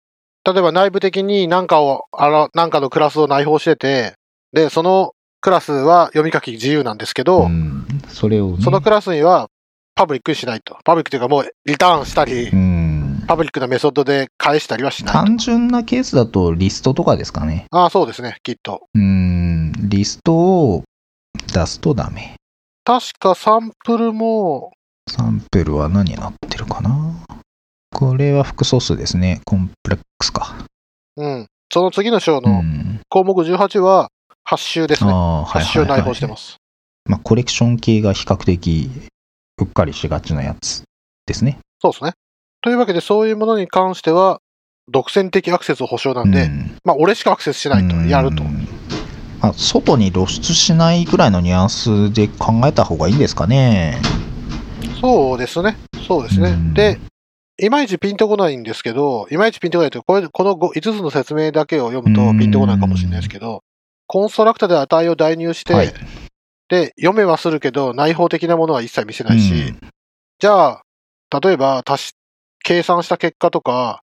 [0.44, 4.16] 例えば内部的に何かを、あら、何かのクラスを内包してて、
[4.54, 7.86] で、そのクラスは読み書き自由なんですけど、うん。
[8.08, 8.64] それをね。
[8.64, 9.50] そのクラスには
[9.96, 10.78] パブリックにしないと。
[10.84, 13.24] パブリックというかもうリターンしたり、うん。
[13.28, 15.14] パブリックなメソッドで返したりはしない。
[15.14, 17.66] 単純なケースだとリストとかですかね。
[17.72, 18.82] ああ、そうですね、きっと。
[18.94, 19.72] うん。
[19.78, 20.84] リストを
[21.54, 22.36] 出すとダメ。
[22.84, 24.72] 確かサンプルも、
[25.10, 27.16] サンプルは何になってるかな
[27.94, 29.42] これは複素数ですね。
[29.46, 30.56] コンプレックスか。
[31.18, 31.48] うん。
[31.72, 33.00] その次の章うのん。
[33.10, 34.10] 項目18は、
[34.50, 35.12] 8周ですね。
[35.12, 36.00] ああ、はい8周はい、はい。
[36.02, 36.58] 内包してます。
[37.06, 38.90] まあ、コレクション系が比較的
[39.60, 40.84] うっかりしがちなやつ
[41.26, 41.60] ですね。
[41.82, 42.14] そうですね。
[42.62, 44.40] というわけで、そういうものに関しては、
[44.90, 48.48] 独占的アクセス保証なんで、うんまあ、俺しかアクセスしないと、やるとう。
[48.48, 48.68] ん
[49.42, 54.00] まあ、外に露出しないぐらいのニュアンスで考えた方がいいんですかね。
[55.00, 55.78] そうですね。
[56.08, 56.50] そうですね。
[56.50, 57.00] うんで、
[57.60, 63.64] いまいちピンとこないんですけど、いまいちピンとこないというかこれ、この5つの説明だけを読むとうんピンとこないかもしれないですけど、
[64.08, 65.94] コンストラクターで値を代入して、はい
[66.70, 69.80] で、読めはするけど、内包的なものは一切見せないし、うん
[70.40, 70.84] じゃあ、
[71.40, 72.14] 例えば足し、
[72.64, 74.02] 計算した結果とか、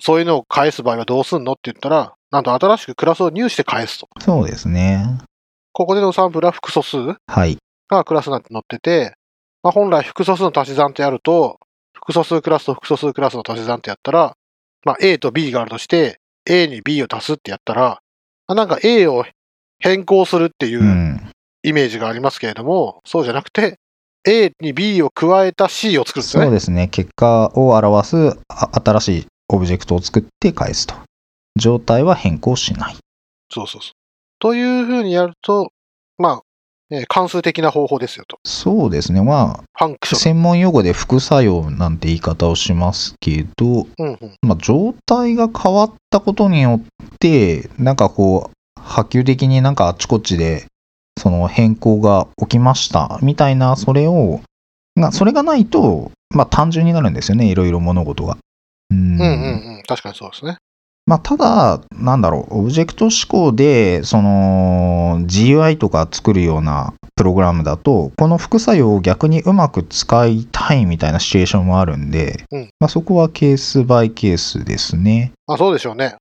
[0.00, 4.08] そういうのを返す場合はどうすんのって言ったら、なんと新しくクラスを入して返すと。
[4.20, 5.04] そうですね。
[5.72, 6.96] ここでのサンプルは複素数
[7.28, 7.58] はい。
[7.88, 9.14] がクラスなんて載ってて、
[9.62, 11.60] まあ、本来複素数の足し算ってやると、
[11.98, 14.36] 複素数クラスと複素数クラスの足し算ってやったら、
[14.84, 18.00] まあ、A と B があるとして、A に B を足すってやったら、
[18.46, 19.24] あなんか A を
[19.78, 21.30] 変更するっていううん
[21.62, 23.78] イメージがありますけれども、そうじゃなくて、
[24.26, 26.46] A に B を加えた C を作るんですよね。
[26.46, 26.88] そうですね。
[26.88, 30.94] 結果を表すあ新しいオブジェクトを作って返すと。
[31.56, 32.96] 状態は変更しない。
[33.50, 33.92] そうそうそう。
[34.38, 35.72] というふうにやると、
[36.16, 36.42] まあ、
[36.90, 38.38] えー関数的な方法ですよと。
[38.44, 39.22] そうですね。
[39.22, 39.88] まあ。
[40.04, 44.36] 専門用語で副作用なんて言い方をしますけど、うんうん。
[44.42, 50.64] まあ、状態が変わったことによって、なんかこう、波及的になんかあっちこっちで、
[51.18, 54.40] その変更が起きました、みたいな、それを、
[54.96, 58.38] が、それがないと、まあ単純になるんですよね、いろいろ物事が。
[58.90, 59.82] うんうんうんうん。
[59.86, 60.56] 確かにそうですね。
[61.08, 75.32] まあ、ただ、なんだろう、オブジェクト思考で、その、GUI とか作るようなプログラムだと、この副作用を逆にうまく使いたいみたいなシチュエーションもあるんで、うんまあ、そこはケースバイケースですね。
[75.46, 76.16] まあそうでしょうね。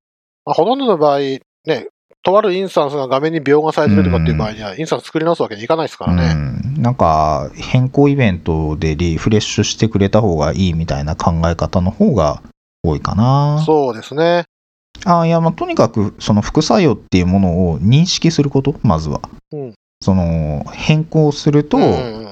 [0.45, 1.41] まあ、ほとんどの場合、ね、
[2.23, 6.33] とあるインスタンスが画面に描画されてるとかっていう場合には、インスタンス作り直すわけにいかないですからね。
[6.75, 12.41] うん、なんか、変更イベントでリフレッシュしてくれた方がいいみたいな考え方の方が
[12.83, 13.61] 多いかな。
[13.65, 14.45] そうですね。
[15.05, 19.21] あいや、まあ、とにかく、その副作用っていうものを認識すること、まずは。
[19.51, 22.27] うんその、変更すると、うんうんうん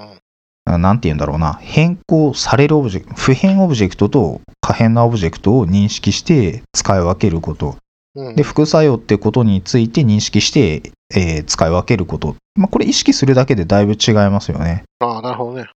[0.67, 7.77] あなんて言うんだろうな、変更されるオブジェクト、不変オブジェクトと可変なオブジェクトを認識して使い分けること。
[8.15, 12.35] うんで、副作用ってことについて認識して、えー使い分けること。
[12.55, 14.85] まあ、これ意識するだけでだいぶ違いますよね。
[14.99, 15.69] ああ、なるほどね。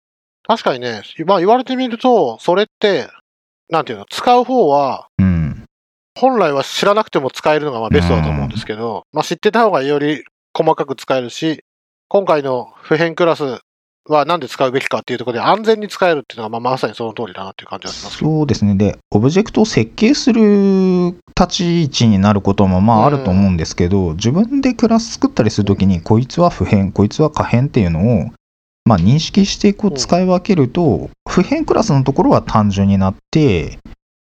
[0.46, 3.08] 確かにね、まあ言われてみると、それって、
[3.68, 5.27] なんていうの、使う方は、うん。
[6.20, 11.62] 本来は知らなくても使えるのがまあベストだと思うんですけど、まあ知ってた方がより細かく使えるし、
[12.08, 13.60] 今回の普遍クラス
[14.08, 18.18] は何で使うべきかっていうところで安全に使えるっていうのがまあまさにその通りだなっていう感じがします。
[18.18, 18.74] そうですね。
[18.74, 28.30] で、オブジェクトを設計する立ち位置になることもまああると思うんですけど、自分でクラス作ったりするときに、こいつは不変、こいつは可変っていうのを、
[28.84, 33.78] まあ認識してこううん使い分けると、不変クラスのところは単純になって、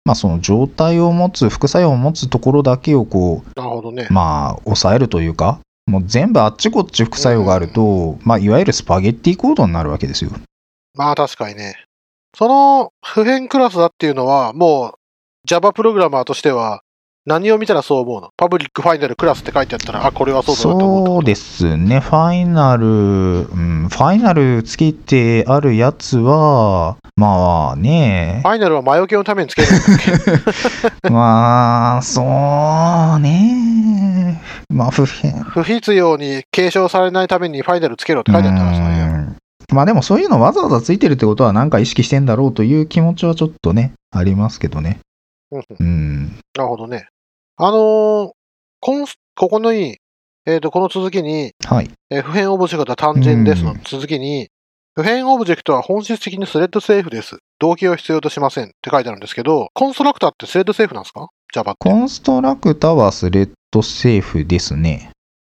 [0.05, 4.07] まあその状態を持つ、副作用を持つところだけをこう、なるほどね。
[4.11, 10.31] まあ抑えるというか、もう全部あっちこっち副作用があると、まあいわゆるスパゲッティコードになるわけですよ。
[10.95, 11.75] まあ確かにね。
[12.37, 14.99] その普遍クラスだっていうのは、もう
[15.47, 16.83] Java プログラマーとしては、
[17.27, 18.31] 何を見たらそう思うの？
[18.37, 29.81] パブリックファイナルクラスって書いてあったら、あ、これはそうだなと思うそうですね、ファイナル、うん、ファイナルつけてあるやつは、まあねフ、ァイナルは魔除けのためにつけるんだっ
[31.03, 31.09] け？
[31.11, 32.25] まあ、そう
[33.21, 35.33] ね、まあ不変。
[35.45, 39.05] 不必要に継承されないためにファイナルつけろって書いてあったらそういう。
[39.05, 39.37] うん
[39.73, 44.99] まあでもそういうのわざわざついてるってことはなんか意識してんだろうという気持ちはちょっとね、ありますけどね。
[45.51, 46.27] うん。
[46.55, 47.07] なるほどね。
[47.57, 48.31] あのー
[48.81, 49.99] コンスここのに、
[50.45, 51.91] えっ、と、この続きに、はい。
[52.11, 54.49] えー不変オブジェクトは単純ですのうん続きに、
[54.95, 57.39] 不変オブジェクトは本質的に thread safe です。
[57.59, 61.89] 同期を必要としませんって書いてあるんですけど、コンストラクターって thread safe なんですか ?Java って。
[61.89, 65.11] コンストラクターは thread safe ですね。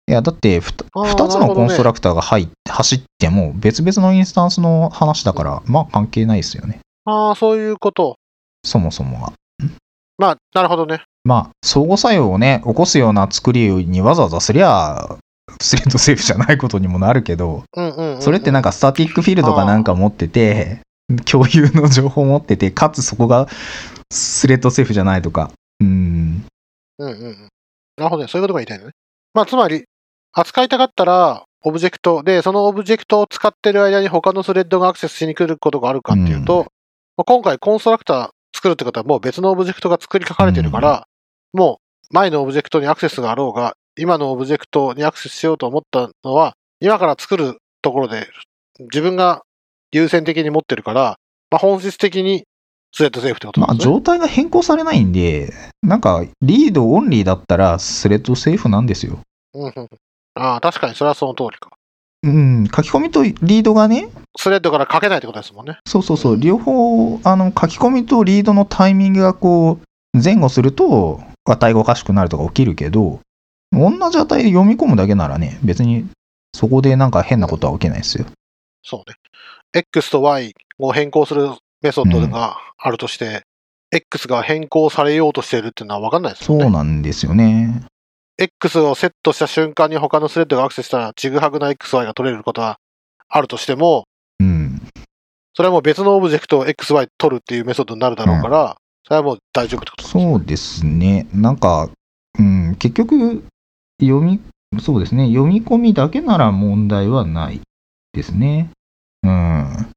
[0.08, 6.80] いや、だってふた、あー2つのコンストラクターが入っ走っても、別々のインスタンスの話だから、まあ関係ないですよね。
[7.06, 8.16] ああ、そういうこと。
[8.66, 9.34] そもそもが。
[10.18, 11.04] まあ、なるほどね。
[11.24, 15.18] まあ、相互作用をね、起こすような作りにわざわざすりゃ、
[15.62, 20.82] thread safe じゃないことにもなるけど、うんうんうんうんそれってなんか static field かなんか持ってて、
[21.26, 23.48] 共有の情報持ってて、かつそこが
[24.12, 25.52] thread safe じゃないとか。
[25.80, 26.46] うん。
[27.00, 27.50] うんうんうん。
[27.98, 28.28] なるほどね。
[28.28, 28.92] そういうことが言いたいのね。
[29.34, 29.86] まあ、つまり、
[30.34, 36.72] 扱いたかったら、オブジェクトで、そのオブジェクトを使ってる間に他のスレッドがアクセスしに来ることがあるかっていうと、
[37.18, 41.08] まあ、今回コンストラクター作るってことはもう別のオブジェクトが作り書かれてるから、
[41.54, 41.80] も
[42.12, 48.28] う前のオブジェクトにアクセスがあろうが、今のオブジェクトにアクセスしようと思ったのは、今から作るところで
[48.80, 49.44] 自分が
[49.92, 51.18] 優先的に持ってるから、
[51.52, 52.46] まあ、本質的に
[52.92, 53.94] thread safe ってことまあ、なんですね。
[53.96, 59.20] 状態が変更されないんで、なんか、 read only だったら、 thread safe なんですよ。
[59.54, 59.90] うんうんうん
[60.36, 61.70] ああ、確かにそれはその通りか。
[62.24, 65.78] うん、書き込みとリードがね、スレッドから書けないってことですもんね。
[65.86, 73.20] そうそうそう、両方、あの、書き込みとリードのタイミングがこう、前後すると、値がおかしくなるとか起きるけど、
[73.72, 76.08] 同じ値で読み込むだけならね、別に、
[76.54, 78.26] そこでなんか変なことは起きないですよ。
[78.84, 79.16] そうね。
[79.74, 81.50] X と Y を変更する
[81.82, 83.44] メソッドがあるとして、
[83.92, 86.72] X が変更されようとしているっていうのは分かんないですそうよね。
[86.72, 87.86] なんですよね。
[88.38, 92.80] X をセットした瞬間に他のスレッドがアクセスしたら、ちぐはぐな XY が取れることは
[93.28, 94.06] あるとしても、
[94.40, 94.82] うん。
[95.54, 98.78] それはもう別のオブジェクトを XY 取るっていうメソッドになるだろうから、
[99.10, 101.28] それはもう大丈夫ってことですねそうですね。
[101.34, 101.90] なんか、
[102.38, 103.44] うん、結局、
[104.00, 104.40] 読み、
[104.80, 105.28] そうですね。
[105.28, 107.60] 読み込みだけなら問題はない
[108.14, 108.70] ですね。
[109.24, 109.90] うん。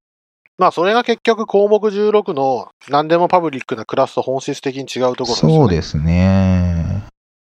[0.56, 5.56] まあ、それが結局項目16の何でもパブリックなクラスと本質的に違うところですよね。
[5.56, 7.04] そうですね。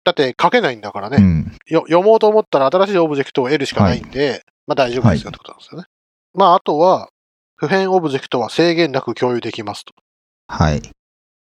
[0.05, 1.17] だって書けないんだからね。
[1.19, 1.57] うん。
[1.67, 5.87] よ読もうと思ったら新しいオブジェクトを得るしかないんで、まあ大丈夫ですよってことなんですよね。
[6.35, 7.09] まああとは、
[7.57, 9.93] 不変オブジェクトは制限なく共有できますと。
[10.47, 10.83] はい。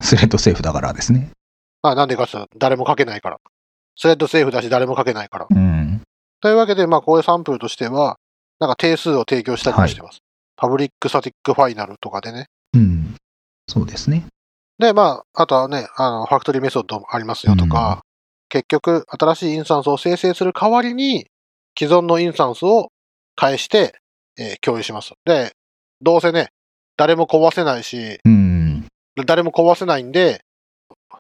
[0.01, 1.31] thread safe だからですね。
[1.83, 3.39] まあなんでかって誰も書けないから。
[3.97, 5.47] thread safe だし誰も書けないから。
[5.49, 6.03] うん。
[6.41, 8.19] というわけで、まあこういうサンプルとしては、
[8.61, 10.19] なんか定数を提供したりもしてます。
[10.57, 12.47] public static final とかでね。
[12.75, 13.15] うん。
[13.69, 14.27] そうですね。
[14.79, 18.03] で、まあ、あとはね、あの、 factory method もありますよとか、
[18.49, 21.27] 結局、新しいインスタンスを生成する代わりに、
[21.79, 22.91] 既存のインスタンスを
[23.35, 23.95] 返して、
[24.39, 25.15] えー共有します。
[25.25, 25.53] で、
[26.03, 26.51] どうせね、
[26.97, 28.56] 誰も壊せないし、うん。
[29.25, 30.43] 誰も壊せないんで、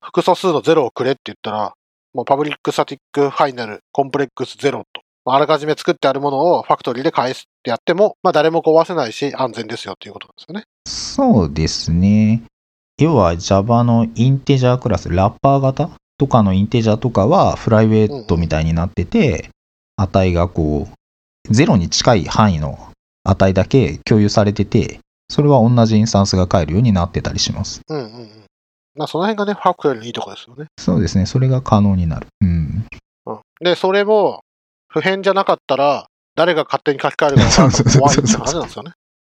[0.02, 1.74] 複素数のゼロをくれって言ったら、
[2.12, 10.64] もう public static final、Complex ZERO と、まああらかじめ作ってあるものを factory で返すってやっても、まあ誰も壊せないし安全ですよっていうことなんですよね。
[10.86, 12.42] そうですね。
[12.98, 19.50] 要は Java のインテジャークラス、ラッパー型とかのインテジャーとかはフライウェイトみたいになってて、
[19.96, 22.78] 値がこう、ゼロに近い範囲の
[23.24, 27.80] 値だけ共有されてて、それは同じインスタンスが返るようになってたりします。
[27.88, 28.28] うんうんうん。
[28.94, 30.66] まあその辺がね、ファクトリーのいいとこですよね。
[30.78, 31.26] そうですね。
[31.26, 32.26] それが可能になる。
[32.40, 32.86] うん。
[33.26, 33.40] うん。
[33.60, 34.40] で、それも、
[34.88, 38.92] 普遍じゃなかったら、誰が勝手に書き換えるか怖いって話なんですよね。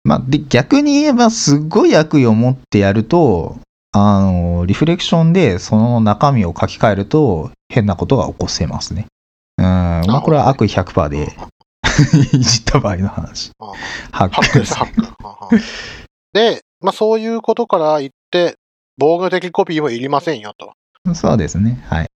[0.05, 3.59] まあ、で、逆に言えば、すっごい悪意を持ってやると、
[3.93, 9.07] あの、リフレクションでその中身を書き換えると、変なことが起こせますね。
[9.57, 11.37] うん、まあ、これは悪意100%で
[12.33, 13.51] いじった場合の話。
[13.61, 13.69] うん
[14.11, 15.01] ハッハックです、ハック。
[15.01, 15.63] うんうん
[16.33, 18.57] で、まあそういうことから言って、
[18.99, 20.73] 防御的コピーもいりませんよと。
[21.15, 21.83] そうですね。
[21.89, 22.09] はい。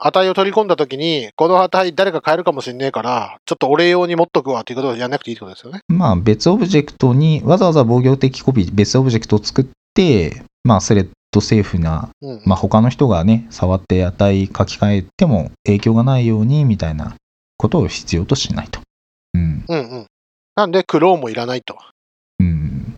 [0.00, 5.80] 値を取り込んだときに、この値誰か変えるかもしんねえから、ちょっと俺用に持っとくわっていうことをやんなくていいってことですよね。
[5.88, 12.42] まあ、別オブジェクトに、わざわざ防御的コピー、別オブジェクトを作って、まあ、 thread safe な、うん。
[12.44, 17.16] まあ、他の人がね、触って値書き換えても影響がないように、みたいな
[17.56, 18.80] ことを必要としないと。
[19.38, 19.64] うん。
[19.68, 20.06] うんうん。
[20.56, 21.78] なんで、クローンもいらないと。
[22.40, 22.94] うん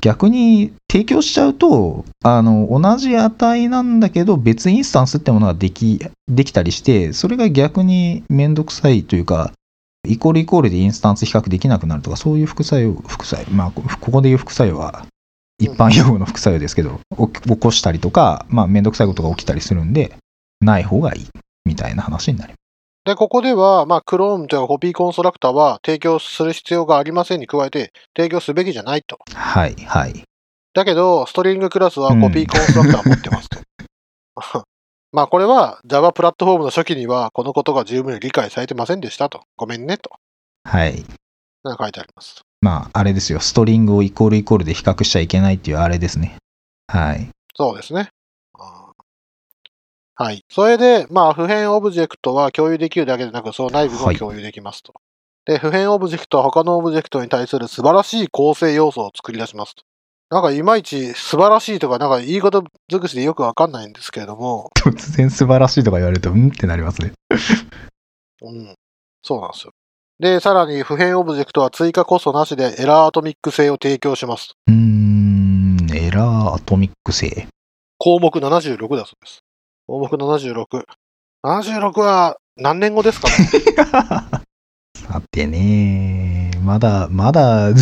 [0.00, 9.52] 逆に提供しちゃうと、あの、同じ値なんだけど、別インスタンスってものができ、できたりして、それが逆にめんどくさいというか、
[10.06, 15.06] イコールイコールでインスタンス比較できなくなるとか、そういう副作用、副作用、まあ、こここでいう副作用は、
[15.58, 20.16] 一般用語の副作用ですけど、お起こしたりとか、まあ、めんどくさいことが起きたりするんで、
[20.60, 21.26] ない方がいい、
[21.64, 22.63] みたいな話になります。
[23.04, 29.18] で、ここでは、まあ、クローンというかコピーコンストラクターは提供する必要がありませんに加えて、提供すべきじゃないと。
[29.34, 30.22] はい、はい。
[30.72, 33.58] だけど、ストリングクラスはコピーコンストラクターを持ってますと。
[35.12, 39.42] まあ、これは Java プラットフォームの初期には、このことが十分に理解されてませんでしたと。
[39.56, 40.10] ごめんねと。
[40.64, 41.04] はい。
[41.62, 42.42] なんか書いてあります。
[42.60, 43.40] まあ、あれですよ。
[43.40, 46.36] ストリングをイコールイコールで比較しちゃいけないっていうあれですね。
[46.88, 47.28] はい。
[47.54, 48.08] そうですね。
[50.16, 50.44] はい。
[50.48, 54.94] それで、まあ、不変オブジェクトは共有できるだけでなく、その内部もはい共有できますと。
[55.44, 59.82] で、不変オブジェクトは他のオブジェクトに対する素晴らしい構成要素を作り出しますと。
[60.30, 67.12] なんかいまいち素晴らしいとか、なんか言い方尽くしでよくわかんないんですけれども、 突然素晴らしいとか言われると、うんってなりますね。
[68.42, 68.74] うん。
[69.22, 69.72] そうなんですよ。
[70.20, 74.54] で、さらに不変オブジェクトは追加コストなしでエラーアトミック性を提供します。
[74.68, 77.48] うーん、エラーアトミック性。
[77.98, 79.43] 項目76だそうです。
[79.86, 80.84] 項目76。
[81.44, 83.34] 76は何年後ですかね？
[84.96, 87.76] さてね、まだ、まだ10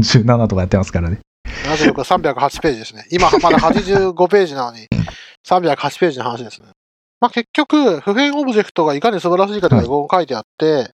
[0.00, 1.18] 17とかやってますからね。
[1.64, 3.06] 76は308ページですね。
[3.10, 4.88] 今まだ85ページなのに、
[5.46, 6.68] 308ページの話ですね。
[7.20, 10.92] まあ結局、普遍オブジェクトがいかに素晴らしいかというのが書いてあって、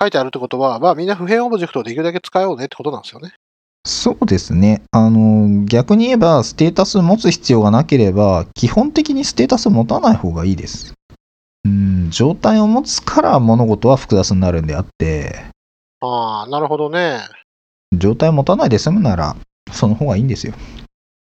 [0.00, 3.34] 書いてあるってことは、まあみんな普遍オブジェクトをできるだけ使おうねってことなんですよね。
[3.84, 4.82] そうですね。
[4.90, 10.94] あの、逆に言えば、ステータス持つ必要がなければ、基本的にステータス持たない方がいいです。
[11.64, 15.44] うん、状態を持つから物事は複雑になるんであって、
[16.00, 17.20] ああ、なるほどね。
[17.92, 19.36] 状態を持たないで済むなら、
[19.72, 20.54] その方がいいんですよ。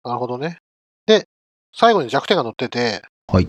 [0.03, 0.59] なるほどね。
[1.05, 1.25] で、
[1.73, 3.47] 最後に弱点が載ってて、はい。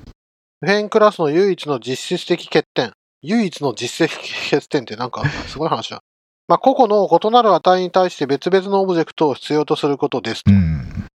[0.60, 2.92] 普遍クラスの唯一の実質的欠点。
[3.22, 6.02] 唯一の実質的欠点ってなんかすごい話だ。
[6.48, 10.50] まあ、個々の異なる値に対して別々のオブジェクトを必要とすることですと。
[10.50, 11.06] うん。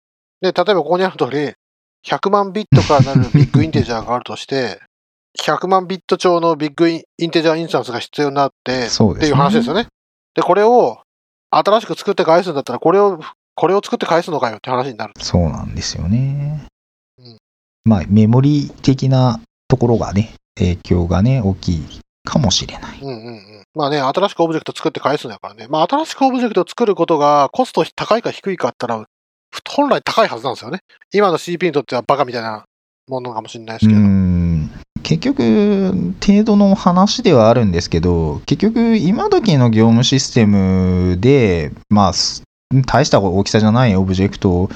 [0.43, 1.55] で、例えばここにある通り、
[2.07, 4.81] 100万ビットからなるビッグ インテジャーがあるとして、
[5.41, 9.87] 100万ビット超の BigInteger インスタンスが必要になって、っていう話ですよね。
[10.35, 11.01] で、これを
[11.51, 13.19] 新しく作って返すんだったら、これを、
[13.55, 15.15] これを作って返すのかよって話になる。
[15.19, 16.67] そうなんですよね
[17.19, 17.39] うん。
[17.85, 23.01] まあ、メモリ的なところがね、影響がね、大きいかもしれない。
[23.01, 23.52] うんうんうん。
[23.75, 25.67] まあね、新しくオブジェクト作って返すんだからね。
[25.69, 29.05] まあ新しくオブジェクトを作ることがコスト高いか低いかあったら、
[29.69, 30.81] 本来高いはずなんですよね。
[31.13, 32.65] 今の CP にとってはバカみたいな
[33.09, 34.01] ものかもしれないですうけど。
[34.01, 34.71] ん。
[35.03, 42.43] 結局、程度の話ではあるんですけど、結局、今時の業務システムで、まあ、す
[42.87, 44.71] 大した大きさじゃないオブジェクト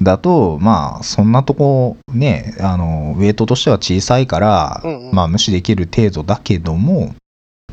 [0.00, 7.14] だと、まあ、そんなとこ、ね、あの、ウェイトとしては小さいから、うんうんまあ、無視できる程度だけども、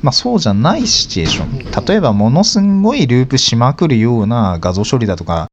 [0.01, 1.85] まあそうじゃないシチュエーション。
[1.85, 5.47] 例えばものすごいループしまくるような画像処理だとか、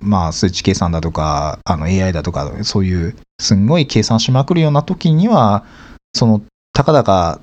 [0.00, 5.64] まあ数値計算だとか、あの AI だとか、そういうすんごい計算しまくるような時には、
[6.12, 6.42] その
[6.72, 7.40] たかだか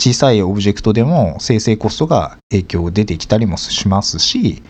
[0.00, 4.62] 小さいオブジェクトでも生成コストが影響出てきたりもしますし、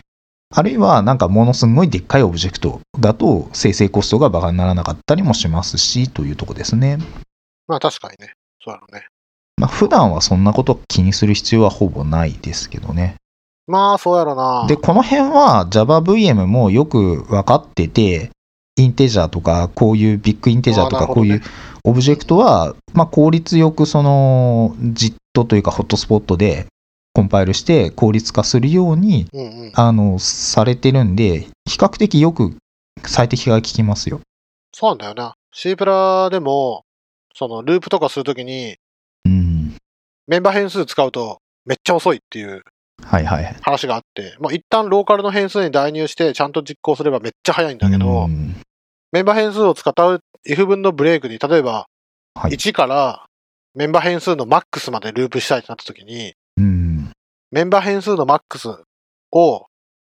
[0.53, 6.99] あるいはなんかものすごいでっかいオブジェクトだと生成コストがバカにならなかったりもしますしというとこですね。
[7.69, 8.33] まあ確かにね。
[8.61, 9.07] そうだろうね。
[9.61, 13.17] まあ普段はそんなこと気にする必要はほぼないですけどね。
[13.67, 14.67] まあそうやろな。
[14.67, 18.31] で、この辺は JavaVM もよく分かってて、
[18.77, 21.43] インテジャーとか、こういうビッグインテジャーとか、こういう
[21.85, 26.67] オブジェクトは、まあ効率よくその JIT というかホットスポットで
[27.13, 29.27] コンパイルして効率化するように。
[29.75, 32.57] あの、されてるんで、比較的よく
[33.05, 34.21] 最適化が効きますよ。
[34.73, 35.35] そうなんだよな。
[35.53, 36.85] C プラでも、
[37.35, 38.77] そのループとかするときに、うん。
[40.31, 42.63] メンバー変数使うとめっちゃ遅いっていう
[43.03, 43.57] はいはいはい。
[43.63, 48.55] 話があって、まあ一旦ローカルの変数に代入してちゃんと実行すればめっちゃ早いんだけど、うん
[49.13, 50.05] メンバー変数を使った
[50.49, 51.87] if 分のブレイクに、例えば
[52.35, 53.27] はい1から
[53.75, 57.11] メンバー変数のマックスまでループしたいってなったときに、うん。
[57.51, 58.69] メンバー変数のマックス
[59.33, 59.67] を、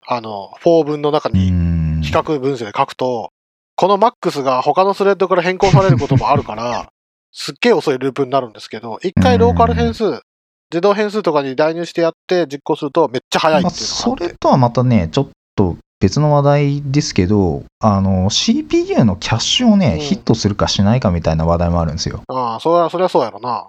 [0.07, 3.30] あの、4分の中うにん比較分数で書くと、
[3.76, 6.89] このマックスが他のスレッドから変更されることもあるから、
[7.32, 10.21] すっげえ遅いループになるんですけど、一回ローカル変数、
[10.71, 14.28] 自動変数とかに代入してやって実行するとめっちゃ早いまあ、っていうのそがあって。
[14.28, 19.99] れとはまたね、ちょっと別の話題ですけど、あの、CPU のキャッシュをね、うん。
[19.99, 22.21] ヒットするかしないかみたいな話題もあるんですよ。
[22.28, 23.67] ああ、それは、それはそうやろな。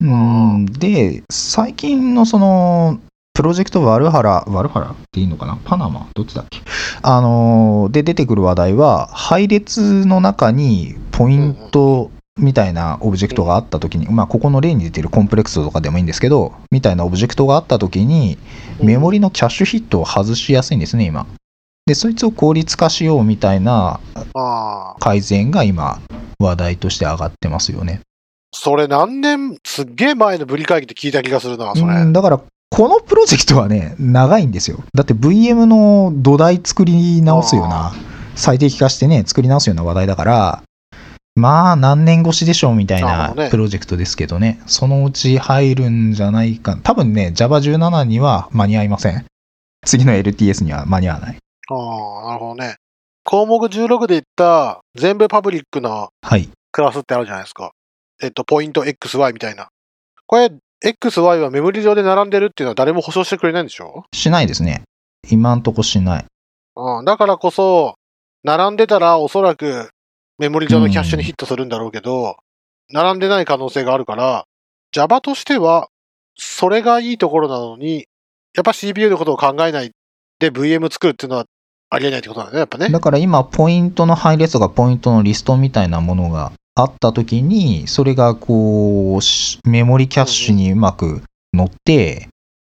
[0.00, 2.98] うん、で、最近のその、
[3.34, 5.58] プロジェクトワルハラ、ワルハラっていいのかな？
[5.62, 6.08] パナマ？
[6.14, 6.60] どっちだっけ？
[7.02, 18.38] あのー、で出てくる話題は、配列の中にポイントみたいなオブジェクトがあったときに、まあ、ここの例に出てる Complex とかでもいいんですけど、みたいなオブジェクトがあったときに、
[18.82, 21.26] メモリのキャッシュヒットを外しやすいんですね、今。
[21.86, 24.00] で、そいつを効率化しようみたいな
[25.00, 26.00] 改善が今、
[26.38, 28.00] 話題として上がってますよね。
[28.52, 31.94] それ何年、すっげえ前のブリ会議で聞いた気がするな、それ。
[31.94, 34.78] うんだから、このプロジェクトはね、長いんですよ。
[34.94, 37.92] だって VM の土台作り直すような、
[38.34, 40.62] 最適化してね、作り直すような話題だから、
[41.36, 46.76] まあ、何年越しでしょうみたいなプロジェクトですけどね、そのうち入るんじゃないか。
[46.82, 49.26] 多分ね、Java17 には間に合いません。
[49.84, 51.36] 次の LTS には間に合わない。
[51.68, 52.76] ああ、なるほどね。
[53.22, 56.48] 項目16で言った全部パブリックなはい。
[56.72, 57.72] クラスってあるじゃないですか。
[58.22, 59.68] えっと、ポイント XY みたいな。
[60.26, 60.50] これ、
[60.82, 64.04] XY はメモリ上で並んでるっていうのは誰も保証してくれないんでしょ？
[64.14, 64.84] しないですね。
[65.28, 66.24] 今んとこしない。
[66.76, 67.04] うん。
[67.04, 67.94] だからこそ、
[68.42, 69.90] 並んでたらおそらく
[70.38, 72.36] メモリ上のキャッシュにヒットするんだろうけど、
[72.90, 74.44] 並んでない可能性があるから、
[74.92, 75.88] Java としては、
[76.36, 78.06] それがいいところなのに、
[78.54, 79.92] やっぱ CPU のことを考えない
[80.38, 81.46] で VM 作るっていうのは
[81.90, 82.88] ありえないってことなんだね、やっぱね。
[82.90, 91.22] だから今、ポイントの配列とかポイントのリストみたいなものがあったときに、それがこう、しメモリキャッシュにうまく
[91.54, 92.28] 乗って、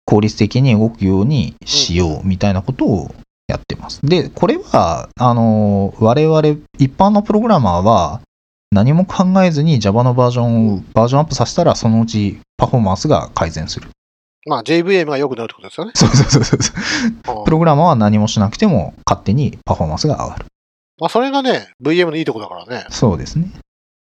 [0.05, 3.16] 効率的に動くようにしようみたいなことを
[3.48, 4.02] やってます。
[4.04, 6.41] で、これは、あの、我々、
[6.80, 8.22] 一般のプログラマーは、
[8.72, 13.89] 何も考えずに Java のバージョンをバージョンアップさせたら、そのうちパフォーマンスが改善する。
[14.46, 15.91] まあ JVM が良くなるってことですよね。
[15.96, 17.38] そうそうそうそう。
[17.38, 20.46] うんプログラマーは何もしなくても勝手にパフォーマンスが上がる。
[21.00, 22.86] まあそれがね、VM のいいとこだからね。
[22.89, 23.52] そうですね。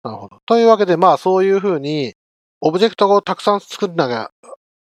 [0.03, 0.39] なるほど。
[0.47, 2.14] というわけで、まあそういうふうに、
[2.61, 4.30] オブジェクトをたくさん作んなきゃ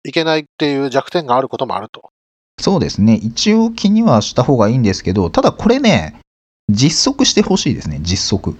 [0.04, 2.11] いけないっていう弱点があることもあると。
[2.62, 3.14] そうですね。
[3.14, 6.20] 一応気にはした方がいいんですけど、ただこれね、
[6.70, 8.56] 実測してほしいですね、実測。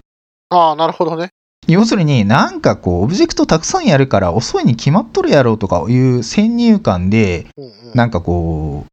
[0.51, 1.29] ああ、なるほどね。
[1.69, 7.47] 要するになんかこう、オブジェクトたくさんやるから遅いに決まっとるやろうとかいう先入観で。
[7.95, 8.87] なんかこ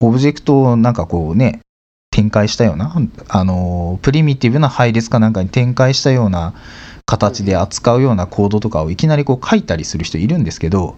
[0.00, 1.60] う、オブジェクトをなんかこうね、
[2.10, 2.96] 展開したような、
[3.28, 6.54] あの、プリミティブな配列かなんかに展開したような
[7.04, 10.96] 形で扱うようなコードとかをいきなりこう書いたりする人いるんですけど、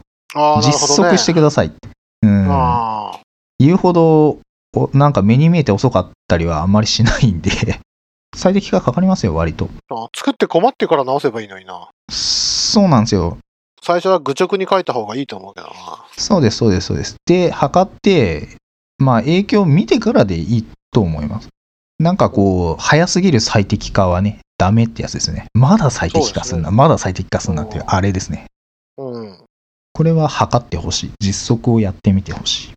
[0.62, 0.72] 実。
[0.96, 1.72] 測してください。
[2.22, 2.46] うん。
[3.58, 4.38] 言うほど、
[4.74, 7.50] おなんか目に見えて遅かったりはあんまりしないんで、
[8.36, 9.70] 最適化かかりますよ、割と。
[9.90, 11.88] あ作って困ってから直せばいいのにな。
[12.10, 13.38] そうなんですよ。
[13.82, 15.74] 最初は愚直に書いた方がいいと思うけどな。
[16.16, 17.16] そうです、そうです、そうです。
[17.24, 18.48] で、測って、
[18.98, 21.48] まあ、影響を見てからでいいと思います。
[21.98, 25.46] なんかこう、早すぎる最適化はね、ダメってやつですね。
[25.54, 28.46] まだ最適化すんな、そうまだ最適化すんなっていうう、んあれですね。
[28.98, 29.38] うん。
[29.92, 31.10] これは測ってほしい。
[31.20, 32.72] 実測をやってみてほしい。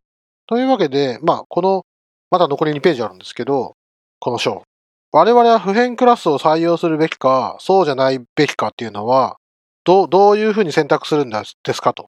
[0.50, 1.86] というわけで、まあ、この、
[2.32, 3.76] まだ残り2ページあるんですけど、
[4.20, 4.64] この章。
[5.12, 9.38] 我々は普遍クラスを採用するべきか、そうじゃないべきかっていうのは、
[9.84, 11.38] どう、どういうふうに選択するんで
[11.74, 12.08] すかと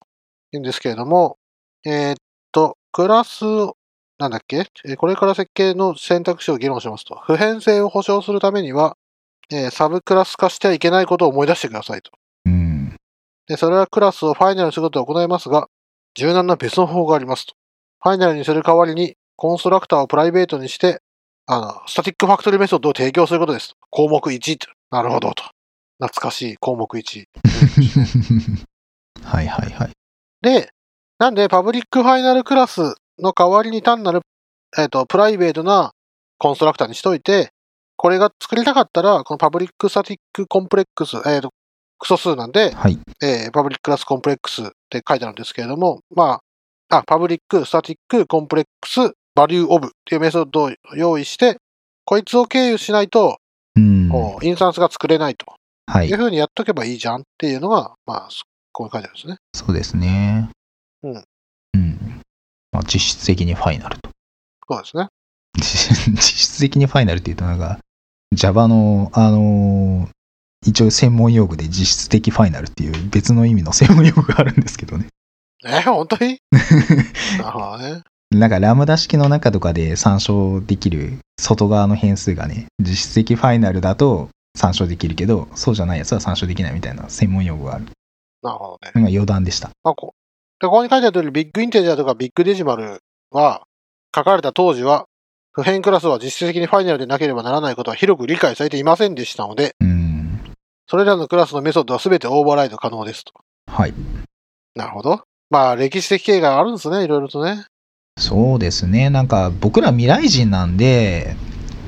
[0.52, 1.38] いんですけれども、
[1.86, 2.16] えーっ
[2.52, 3.46] と、クラス、
[4.18, 4.66] なんだっけ？
[4.86, 7.16] えーこれから設計の選択肢を議論しますと。
[7.26, 8.98] 普遍性を保証するためには、
[9.52, 12.12] えーサブクラス化してはいけないことを思い出してくださいと。
[12.46, 12.96] うん。
[13.48, 15.68] で、それはクラスをファイナルにすることを行いますが、
[16.16, 17.54] 柔軟な別の方法がありますと。
[18.04, 21.02] ファイナルにする代わりに、コンストラクターをプライベートにして、
[21.46, 23.76] あの、スタティックファクトリーメソッドを提供することですと。
[23.90, 24.68] 項目1と。
[24.90, 25.44] なるほどと。
[26.00, 27.26] 懐かしい項目1。
[29.24, 29.92] はいはいはい。
[30.42, 30.72] で、
[31.20, 34.22] なんで、 public final class の代わりに単なる、
[34.78, 35.94] えっ、と、 private な
[36.40, 37.52] コンストラクターにしといて、
[37.98, 41.52] これが作りたかったら、この public static complex、えっ、と、
[42.00, 42.98] 複素数なんで、はい。
[43.22, 46.40] えー public class complex って書いてあるんですけれども、まあ、
[46.92, 51.58] あ、 public static complex valueOf っていうメソッドを用意して、
[52.06, 53.38] こいつを経由しないと、
[53.76, 54.12] うん。
[54.42, 55.46] インスタンスが作れないと
[55.88, 56.18] はいいう。
[56.18, 58.30] ふうにやっとけばいいじゃんっていうのが、まあ、
[58.74, 59.38] こういう書いてあるんですね。
[59.54, 60.50] そうですね。
[61.04, 61.24] うん。
[61.74, 62.22] うん。
[62.74, 64.10] まあ、実質的にファイナルと。
[64.70, 65.08] そうですね。
[65.56, 67.80] 実質的にファイナルって言うとなんか、
[68.34, 70.10] Java の、あのー
[70.64, 75.08] 一応専門用語で実質的ファイナルっていう別の意味の専門用語があるんですけどね。
[75.66, 76.40] えー本当に？
[77.40, 78.02] なるほどね。
[78.32, 87.86] なんかラムダ式の中とかで参照できる外側の変数がね、実質的ファイナルだと参照できるけど、そうじゃないやつは参照できないみたいな専門用語がある。
[88.42, 88.92] なるほどね。
[88.96, 89.70] なんか余談でした。
[89.84, 90.14] まあ、こ
[90.60, 93.00] でここに書いてある通り、ビッグインテージャーとかビッグデジマル
[93.32, 93.64] は、
[94.16, 95.06] 書かれた当時は、
[95.52, 100.40] 普遍クラスは実質的にファイナルでなければならないことは広く理解されていませんでしたので、うん。
[100.88, 103.34] それらのクラスのメソッドは全てオーバーライド可能ですと。
[103.68, 103.94] はい。
[104.76, 105.24] なるほど。
[105.52, 107.66] まあ、歴史的経緯があるんですね、いろいろとね。
[108.18, 109.10] そうですね。
[109.10, 111.36] なんか僕ら未来人なんで、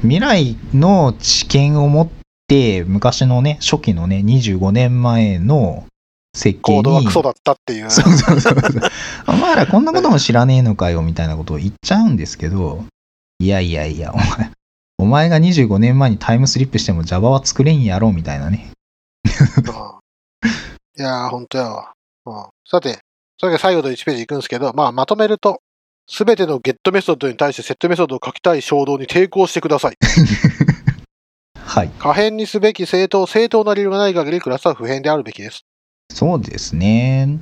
[0.02, 2.10] 未来の知見を持っ
[2.48, 5.86] て、昔のね、初期のね、25年前の
[6.36, 6.78] 設計に。
[6.78, 7.90] コードはクソだったっていう。
[7.90, 8.82] そうそうそうそう。
[9.28, 12.84] お前らこんなことも知らねえのかよ、みたいなことを言っちゃうんですけど、
[13.40, 14.52] いやいやいや、お前、
[14.98, 18.72] お前が25年前にタイムスリップしても Java は作れんやろ、みたいなね。
[19.58, 20.04] うん
[20.96, 21.94] いやー、ほんとやわ。
[22.26, 23.00] うんさて、
[23.44, 25.62] それが最後の1ページいくんですけど、まあ、まとめると、
[26.08, 29.98] すべてのゲットメソッドに対してセットメソッドを書きたい衝動に抵抗してください。
[31.60, 31.92] はい。
[32.00, 35.66] 可変にすべき正当、正当な理由がない限りクラスは不変であるべきです。
[36.10, 37.40] そうですね。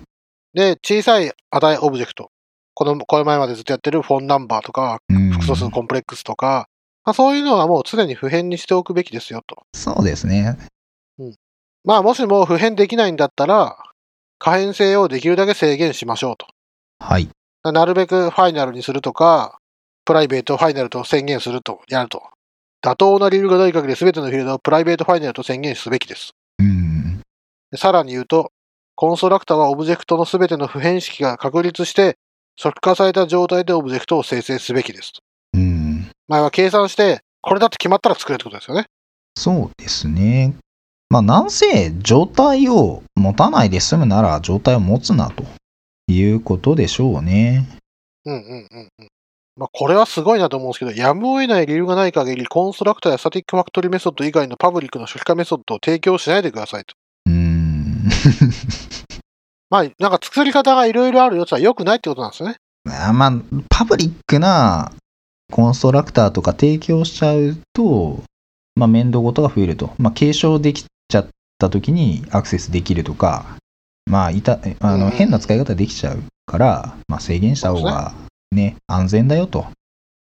[0.55, 2.31] で、小さい値オブジェクト。
[2.73, 6.67] この、これ前までずっとやってるフォンナンバーとか、うん複素数コンプレックスとか、
[7.05, 9.67] まあ、そういうのはもう常に不変にしておくべきですよと。
[9.75, 10.57] そうですね。
[11.83, 13.77] まあ、もしも不変できないんだったら、
[14.43, 16.47] 可変性をできるだけ制限しましょうと。
[16.97, 17.29] はい。
[17.63, 19.59] なるべくファイナルにするとか、
[20.03, 22.23] プライベートファイナルと宣言すると、やると。
[22.83, 26.33] 妥当な理由がない限り全てのフィールドをプライベートファイナルと宣言すべきです。
[26.57, 27.21] うん。
[27.69, 28.51] でさらに言うと、
[28.95, 32.17] コンストラクターはオブジェクトの全ての普遍式が確立して、
[32.59, 35.19] 初期化された状態でオブジェクトを生成すべきですと。
[35.53, 36.09] うん。
[36.27, 38.87] 前は計算して、これだって決まったら作れってことですよね。
[39.37, 40.55] そうですね。
[41.11, 45.43] まあ、なんせ状態を持たないで済むなら状態を持つなと
[46.07, 47.67] いうことでしょうね。
[48.23, 48.41] うんうん
[48.71, 49.07] うんうん。
[49.57, 56.95] まあ、これはすごいなと思うんですけど、やむを得ない理由がない限り、コンストラクターや static ファクトリーメソッド以外の public の初期化メソッドを提供しないでくださいと。
[57.25, 58.09] うーん。
[59.69, 62.55] まあ、なんか作り方がいろいろあるよってのは良くないってことなんですよね。
[62.89, 63.33] あまあ、
[63.67, 64.93] パブリックな
[65.51, 68.23] コンストラクターとか提供しちゃうと、
[68.75, 69.93] まあ、面倒事が増えると。
[69.97, 71.27] まあ、継承できちゃっ
[71.59, 73.57] た時にアクセスできるとか、
[74.09, 78.13] まあ、いた、あの、うん変な使い方できちゃうから、まあ、制限した方が
[78.51, 79.67] ね、安全だよと。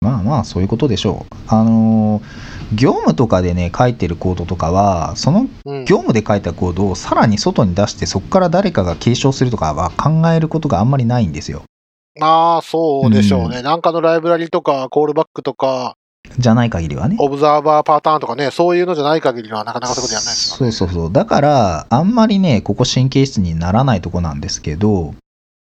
[0.02, 1.36] まあまあ、そういうことでしょう。
[1.48, 5.86] あのー業務とかでね、書いてるコードとかは、そのうん。
[5.86, 11.64] 業務で書いたコードをさらに外に出して、そこから誰かが継承するとかは考えることがあんまりないんですよ。
[12.20, 13.62] まあ、そうでしょうね。
[13.62, 15.96] なんかのライブラリとか、コールバックとか、
[16.38, 17.16] じゃない限りはね。
[17.20, 20.72] オブザーバーパターンとかね、そういうのじゃない限りはなかなかそういうことやらないですからね。
[20.72, 21.12] そうそうそう。
[21.14, 25.14] だから、あんまりね、ここ神経質にならないとこなんですけど、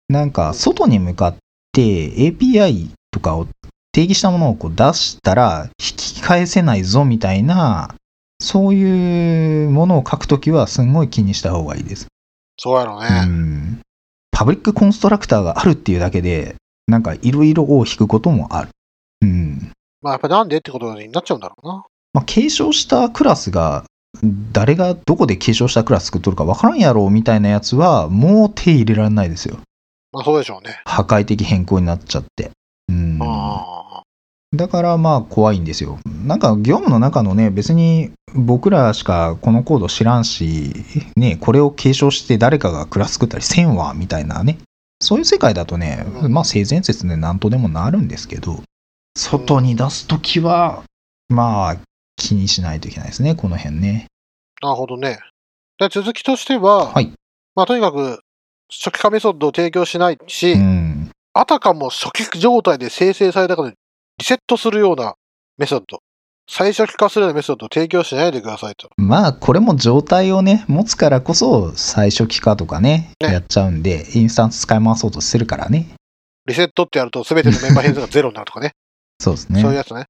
[0.07, 1.35] なんか、外に向かっ
[1.71, 3.47] て API とかを
[3.91, 7.95] 定義したものをこう出したら、引き返せないぞみたいな、
[8.41, 12.05] そういうものを書くときはすんごい気にした方がいいです。
[12.05, 12.07] う
[12.57, 13.21] そうやろうね。
[13.21, 13.79] ん。
[14.31, 16.55] パブリックコンストラクターがあるっていうだけで、
[16.87, 18.69] なんかいろいろを引くこともある。
[20.01, 20.07] うん。
[20.07, 21.85] まあ、やっぱなんでってことになっちゃうんだろうな。
[22.13, 23.85] まあ、継承したクラスが、
[24.51, 29.59] 誰がどこで継承したクラス作っとるか分からんやろみたいなやつは、もう手入れられないですよ。
[30.11, 30.81] まあ、そうでしょうね。
[30.85, 32.51] 破壊的変更になっちゃって。
[32.89, 33.19] うん。
[33.21, 34.03] あ
[34.55, 35.99] だからまあ怖いんですよ。
[36.25, 40.73] なんか業務の中のね、別に僕らしかこのコード知らんし、
[41.15, 44.57] ね、これを継承して誰かがクラス作ったりせんわ、みたいなね、
[44.99, 48.63] そういう世界だとね、うんまあ性善説で何とでもなるんですけど、
[49.15, 50.83] 外に出すときは、
[51.29, 51.77] まあ
[52.15, 54.07] 気にしないといけないですね、この辺ね。
[54.61, 55.19] なるほどね。
[55.79, 57.11] で続きとしては、はい。
[57.55, 58.19] まあとにかく
[58.69, 61.11] 初期化メソッドを提供しないし、うん。
[61.33, 63.75] あたかも初期状態で生成されたかのリ
[64.21, 65.15] セットするような
[65.57, 65.99] メソッド、
[66.49, 68.89] 最初期化するようなメソッドを提供しないでくださいと。
[68.97, 75.87] まあこれも状態をね、持つからこそ最初期化とかね、ねやっちゃうんで、インスタンス使い回そうとするからね。
[76.45, 78.73] リセットってやると全てのメンバー変数がゼロになるとかね。
[79.19, 79.61] そうですね。
[79.61, 80.05] そういうやつね。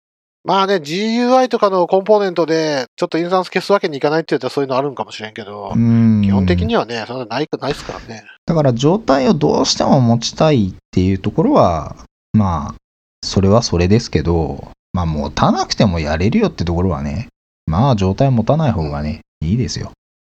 [0.46, 8.24] まあね、GUI とかのコンポーネントで、ちょっとインスタンス消すわけにいかないって言ったらそういうのあるんかもしれんけど、うん基本的にはね、そんなないないっすからね。
[8.46, 11.96] だから状態をどうしても持ちたいっていうところは、
[12.34, 12.76] まあ、
[13.22, 17.28] それはそれですけど、まあ持たなくてもやれるよってところはね、
[17.66, 19.92] まあ状態持たない方がね、いいですよ。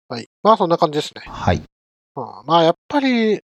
[0.08, 0.28] はい。
[0.44, 1.24] まあそんな感じですね。
[1.26, 1.64] はい。
[2.16, 3.40] まあ、まあやっぱり、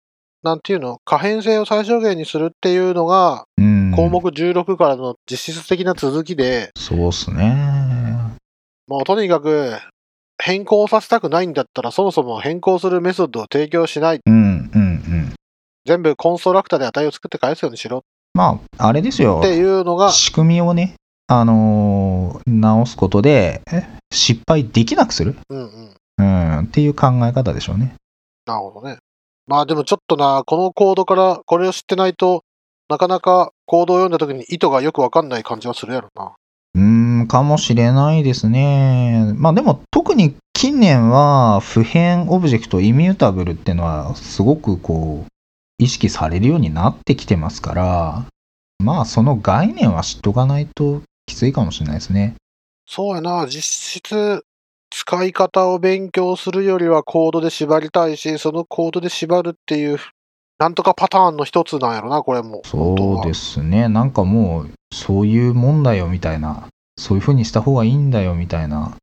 [0.44, 3.79] なんていうの、可変性を最小限にするっていうのが、うん。
[3.96, 7.56] 項目16からの実質的な続きで、そうっすね。
[8.88, 9.74] もうとにかく
[10.42, 14.20] 変更させたくないんだったら、そもそも変更するメソッドを提供しない。
[14.26, 15.34] うん、うん、うん。
[15.86, 19.42] 全部コンストラクターで値を作って返すようにしろまあ、あれですよっ。
[19.44, 20.96] ていうのが、仕組みをね、
[21.28, 25.36] あのー直すことで、え失敗できなくする？
[25.50, 25.96] うんうん。
[26.18, 27.96] うん、っていう考え方でしょうね。
[28.46, 28.98] なるほどね。
[29.48, 32.44] まあでもちょっとな、このコードからこれを知ってないと、
[32.90, 36.34] なかなかコードを読んだ時に意図がよくわかんない感じはするやろな。
[36.76, 36.82] うー
[37.24, 39.34] ん、かもしれないですね。
[39.36, 45.32] まあでも特に近年は普遍オブジェクトイミュータブルっていうのはすごくこう
[45.78, 48.26] 意識されるようになってきてますから、
[48.84, 52.36] まあその概念は知っとかないときついかもしれないですね。
[52.86, 54.44] そうやな、実質、
[54.90, 60.00] 使い方を勉強するよりはコードで縛りたいし、そのコードで縛るっていう、
[60.60, 62.62] なんとかパターンの一つなんやろな、これも。
[62.66, 63.88] そうですね。
[63.88, 68.94] なんかもうそういうもんだよみたいな、そういう風にした方がいいんだよみたいな。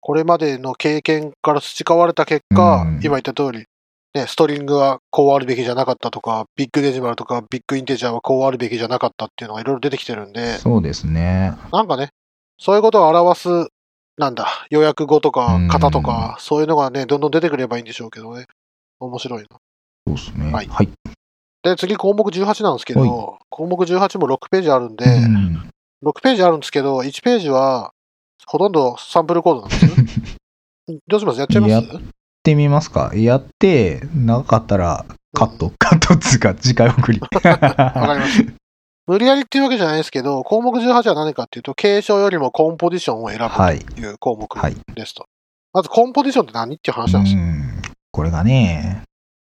[0.00, 3.64] これまでの経験から培われた結果、うん今言った通り、
[4.12, 11.54] ね、ストリングはこうあるべきじゃなかったとか、ビッグデジマルとかビッグインテジャーはこうあるべきじゃなかったっていうのがいろいろ出てきてるんで、そうですね。
[11.72, 12.10] なんかね、
[12.58, 13.48] そういうことを表す、
[14.18, 18.46] なんだ、予約語とかうん型とか、そういうのがね、どんどん出てくればいいんでしょうけどね。
[19.00, 19.48] 面白いな。
[20.06, 20.52] そうですね。
[20.52, 20.88] はいはい。
[21.62, 25.70] で、次項目18なんですけはいど、項目18も6ページあるんで、うん
[26.04, 27.92] 6ページあるんですけど、1ページは
[28.46, 29.86] ほとんどサンプルコードなんです。
[31.08, 31.38] どうします？
[31.40, 31.72] やっちゃいます？
[31.72, 31.84] やっ
[32.42, 33.12] てみますか？
[33.14, 37.18] やって、長かったらカット、カットっつうか、次回送り。
[37.24, 37.50] わか
[38.14, 38.52] りました。
[39.06, 43.78] 無理やりっていうわけじゃないですけど、項目18は何かっていうと、継承よりもコンポジションを選ぶはい。
[43.80, 44.76] という項目はい。
[44.94, 45.24] ですと。
[45.72, 47.42] まず、コンポジションって何っていう話なんですよ。
[47.42, 47.82] うん
[48.12, 49.02] これがね、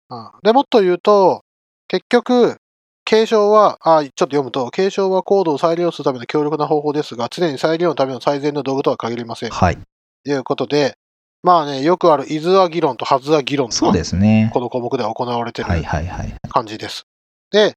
[0.09, 1.43] うんで、もっと言うと、
[1.87, 2.57] 結局、
[3.05, 9.49] 継承は、あ、ちょっと読むと、継承はコードを再利用するための強力な方法ですが、常に再利用のための最善の道具とは限りません。
[9.49, 9.77] はい。
[10.23, 10.95] ということで、
[11.41, 14.51] まあね、よくある、イズは議論とハズは議論そうが、ですね。
[14.53, 16.35] この項目では行われていはいるはいはい。
[16.49, 17.05] 感じです。
[17.51, 17.73] で、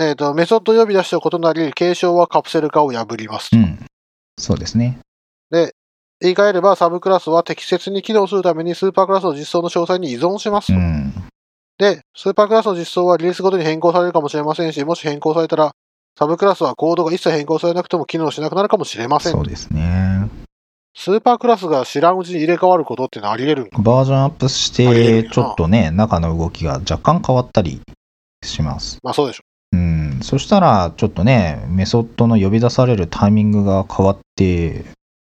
[0.00, 3.56] えっ、と、メソッド呼び出しと異なり、継承はカプセル化を破りますと。
[3.58, 3.78] うん。
[4.38, 4.98] そうですね。
[5.50, 5.74] で、
[6.20, 10.72] 言い換えれば、サブクラスは適切に機能するためにスーパークラスの実装の詳細に依存しますと。
[10.74, 11.12] うん。
[11.82, 15.72] で、スーパークラスの実装はリリースごとに変更されるかもしれませんし、もし変更されたら、
[16.16, 19.46] サブクラスはコードが一切変更されなくても機能しなくなるかもしれませんそう。
[19.46, 20.28] ですね。
[20.94, 23.82] スーパークラスが知らんうちに入れ替わることってのはあり得るんか？
[23.82, 27.80] バージョンアップして、なちょっとね、中の動きが若干変わったり
[28.44, 28.98] します。
[29.02, 30.20] まあそうでしょうん。
[30.22, 34.84] そしたら、ちょっとね、メソッドの呼び出されるタイミングが変わって、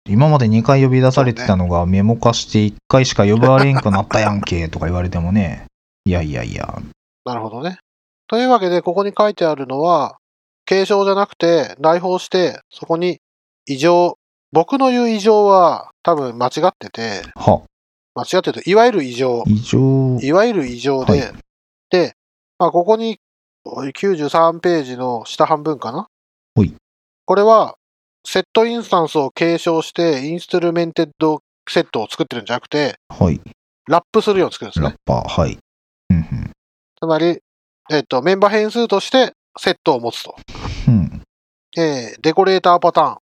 [0.08, 5.64] 今まで2回呼び出されてたのがメモ化して1回しか呼ばれんくなったやんけとか言われてもね、
[6.06, 7.30] いやいやいや、う。
[7.30, 7.80] なるほどね。
[8.28, 10.18] というわけで、ここに書いてあるのは、
[10.66, 13.20] 継承じゃなくて、内包して、そこに
[13.66, 14.18] 異常、
[14.52, 17.64] 僕の言う異常は多分間違ってて、は、
[18.16, 21.34] 間違ってると、いわゆる異常、異常、いわゆる異常で、はい
[21.90, 22.14] で、
[22.58, 23.20] まあ、ここに
[23.68, 26.08] 93ページの下半分かな？
[26.56, 26.74] ほい
[27.26, 27.76] これは、
[28.26, 33.40] セットインスタンスを継承して、インストゥルメンテッドセットを作ってるんじゃなくて、はい、
[33.88, 34.86] ラップするように作るんですね。
[34.88, 35.60] ラッパー、はい。
[37.04, 37.40] うんつまり、
[37.92, 40.38] えっ、と、メンバー変数としてセットを持つと。
[40.88, 41.22] うん。
[41.78, 43.18] えーデコレーターパターン。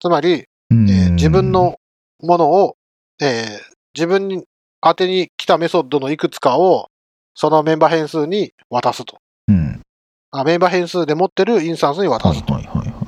[0.00, 0.88] つまり、うん。
[0.88, 1.76] えー自分、の
[2.22, 2.76] ものを、
[3.20, 4.44] えー自分に
[4.86, 6.88] 宛てに来たメソッドのいくつかを、
[7.34, 9.18] そのメンバー変数に渡すと。
[9.48, 9.82] うん。
[10.30, 13.06] あメンバー変数で持ってるインスタンスに渡はいすとはいはいは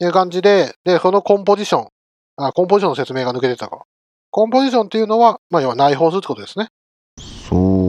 [0.00, 0.04] い。
[0.04, 1.88] いう感じで、で、このコンポジション、
[2.36, 3.84] あコンポジションの説明が抜けてたか。
[4.30, 6.68] コンポジションっていうのは、まあ、要は内包するってことですね。
[7.48, 7.81] そう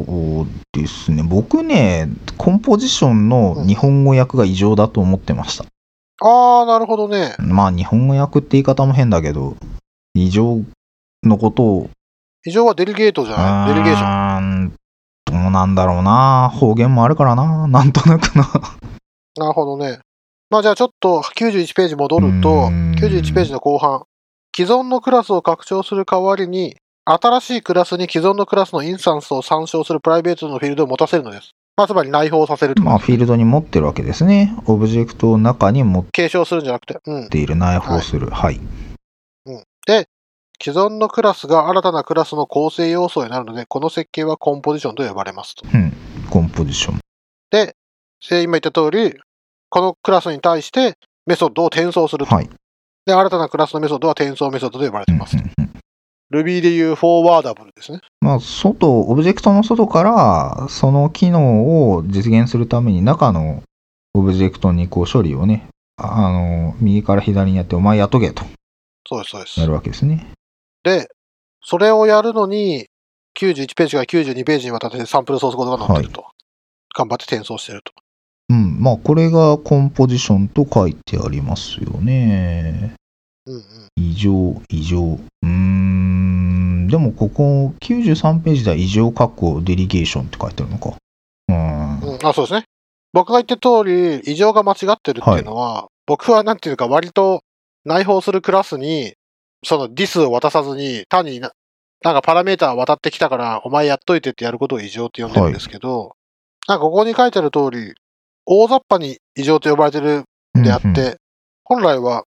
[0.73, 1.23] ですね。
[1.23, 5.65] 僕ね、コンポジションの日本語訳が異常だと思ってました。
[6.25, 7.35] ああ、なるほどね。
[7.39, 9.55] まあ、日本語訳って言い方も変だけど、
[10.15, 10.59] 異常
[11.23, 11.89] のことを、
[12.45, 13.73] 異常はデリゲートじゃない？
[13.75, 14.63] デリゲーション。
[14.65, 14.73] ン。
[15.25, 16.49] どうなんだろうな。
[16.53, 17.67] 方言もあるからな。
[17.67, 18.43] なんとなくな。
[19.37, 19.99] なるほどね。
[20.49, 24.03] まあじゃあちょっと91ページ戻ると、うん91ページの後半。
[24.55, 31.51] 既存のクラスを拡張する代わりに、新しいクラスに既存のクラスのインスタンスを参照するプライベートのフィールドを持たせるのです。
[31.75, 34.55] まあつまり内包させるとまあ、フィールドに持ってるわけですね。
[34.67, 36.99] オブジェクトの中に持っ継承するんじゃなくて。
[37.05, 37.29] うん。
[37.29, 38.29] ている内包する。
[38.29, 38.61] はい。
[39.85, 40.07] で、
[40.61, 45.67] 既存のクラスが新たなクラスの構成要素になるので、この設計はコンポジションと呼ばれますと。
[45.73, 45.91] うん。
[46.29, 46.99] コンポジション。
[47.49, 47.75] で、
[48.29, 49.19] で今言った通り、
[49.69, 52.33] このクラスに対してメソッドを転送すると。
[52.33, 52.49] はい。
[53.05, 55.35] で、新たなクラスのメソッドは転送メソッドと呼ばれてうんいます。
[55.35, 55.72] うんうん
[56.33, 57.99] Ruby でいう Forwardable ですね。
[58.21, 63.61] まあ、外、オブジェクトの外から、その機能を実現するために、中の
[64.15, 65.67] オブジェクトにこう処理をね、
[65.97, 68.43] あの、右から左にやって、お前やっとけと
[69.07, 69.67] そうです、そうですや。
[69.67, 70.27] るわけですね。
[70.83, 71.07] で、
[71.61, 72.87] それをやるのに、
[73.37, 76.25] 91ページから92ページにわたってサンプルソースコードが載ってると。
[76.95, 77.93] 頑張って転送してると。
[78.49, 78.79] うん。
[78.79, 82.93] まあ、これがコンポジションと書いてありますよね。
[83.45, 83.63] うんうん。
[83.95, 84.99] 異常、異常。
[85.01, 86.02] うーん。
[86.93, 90.95] でも、ここ、93ページでは異常括弧デリゲーションって書いてあるのか。
[91.49, 91.99] うん。
[92.01, 92.65] うん、あそうですね。
[93.13, 97.41] 僕が言った通り、異常が間違ってるっていうのは、僕はなんていうか割と
[97.83, 99.15] 内包するクラスに、
[99.65, 101.53] そのディスを渡さずに、単にな
[102.03, 106.15] なんかパラメーター渡ってきたから、お前やっといてってやることを異常って呼んでるんですけど、
[106.67, 107.95] なんかここに書いてある通り、
[108.45, 110.25] 大雑把に委譲と呼ばれてる
[110.59, 111.17] んであって、うんうん
[111.65, 112.25] 本来は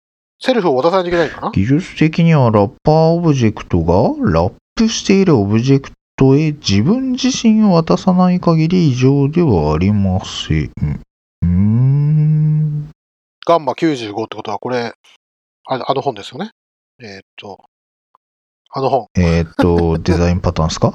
[0.42, 1.50] self を渡さないといけないのかな？
[1.52, 3.94] 技術的にはラッパーオブジェクトが
[4.30, 10.70] ラップしているオブジェクトへ自分自身を渡さない限り委譲ではありません。
[11.42, 12.90] うーん。
[13.46, 14.92] Gamma 95ってことはこれ、
[15.66, 16.50] ああの本ですよね？
[17.02, 17.64] えーっと、
[18.70, 19.06] あの本。
[19.16, 20.92] えーっと、 デザインパターンですか？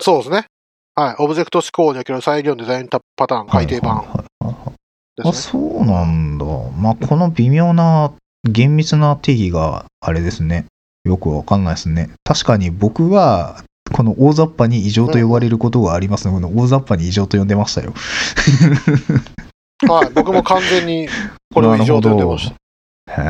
[0.00, 0.46] そうですね。
[0.94, 1.16] はい。
[1.18, 4.72] オブジェクト思考における再利用デザインパターン改訂版はいはいはいは
[5.26, 5.32] いあ。
[5.32, 6.44] そうなんだ。
[6.78, 8.12] まあ、この微妙な、
[8.44, 10.66] 厳密な定義があれですね。
[11.04, 12.10] よくわかんないですね。
[12.24, 13.62] 確かに僕は、
[13.92, 17.92] この大雑把に異常と呼ばれることがありますので、この大雑把に異常と呼んでましたよ。
[19.88, 20.10] はい。
[20.14, 21.08] 僕も完全に
[21.52, 22.54] これを異常と呼んでました。
[23.12, 23.24] へー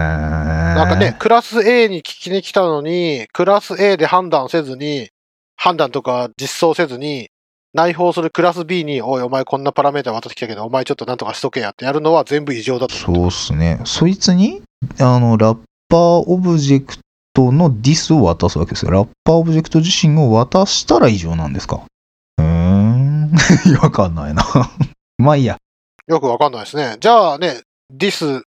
[0.75, 5.09] なんかね、クラス A に聞きに来たのに、クラス A で判断せずに、
[5.57, 7.29] 判断とか実装せずに、
[7.73, 13.81] 内包するクラス B に、おい、お前こんなパラメータ渡ってきたけど、お前ちょっとなんとかしとけやってやるのは全部委譲だと思そうっすね。
[13.85, 14.63] そいつに、
[14.99, 15.59] あの、ラッ
[15.89, 16.97] パーオブジェク
[17.35, 18.91] トの this を渡すわけですよ。
[18.93, 21.83] ラッパーオブジェクト自身を渡したら委譲なんですか？
[22.39, 23.31] うーん。
[23.83, 24.45] わかんないな。
[25.19, 25.57] まあいいや。
[26.09, 26.13] う。
[26.13, 26.97] よくわかんないですね。
[27.01, 27.61] じゃあね、
[27.95, 28.43] this、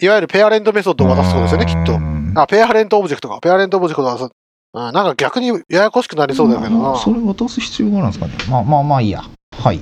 [0.00, 1.98] いわゆるペアレントメソッドを渡すそうですよね、きっとう。
[1.98, 3.38] んあ、ペアレントオブジェクトか。
[3.40, 4.30] ペアレントオブジェクトを渡す。
[4.74, 6.98] うん、なんか逆にややこしくなりそうだけどな。
[6.98, 8.32] それ渡す必要があるんですかね。
[8.50, 9.22] まあまあまあいいや。
[9.58, 9.80] はい。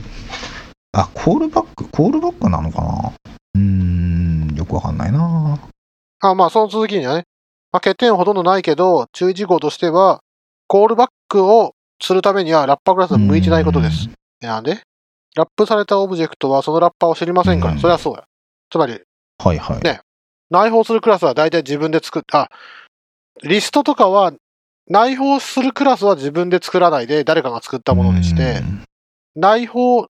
[0.93, 1.89] あ、コールバック？
[1.89, 3.13] コールバックなのかな？
[3.57, 5.59] うーん、よくわかんないな。
[6.31, 7.25] あまあ、その続きにはね、
[7.73, 10.21] まあ、欠点はほとんどないけど、注意事項としては、
[10.67, 14.09] コールバックをするためにはラッパークラスは向いてないことです。
[14.41, 14.81] なんで？
[15.37, 17.81] ラップされたオブジェクトはそのラッパーを知りませんから、うん。
[17.81, 18.25] それはそうや。
[18.71, 19.01] つまり、
[19.39, 19.81] はいはい。
[19.81, 20.01] ね。
[20.51, 22.49] 内包するクラスは大体自分で作っあ、
[23.43, 24.33] リストとかは、
[24.89, 28.63] 内包するクラスは自分で作らないで誰かが作ったものにして、
[29.35, 30.07] 内包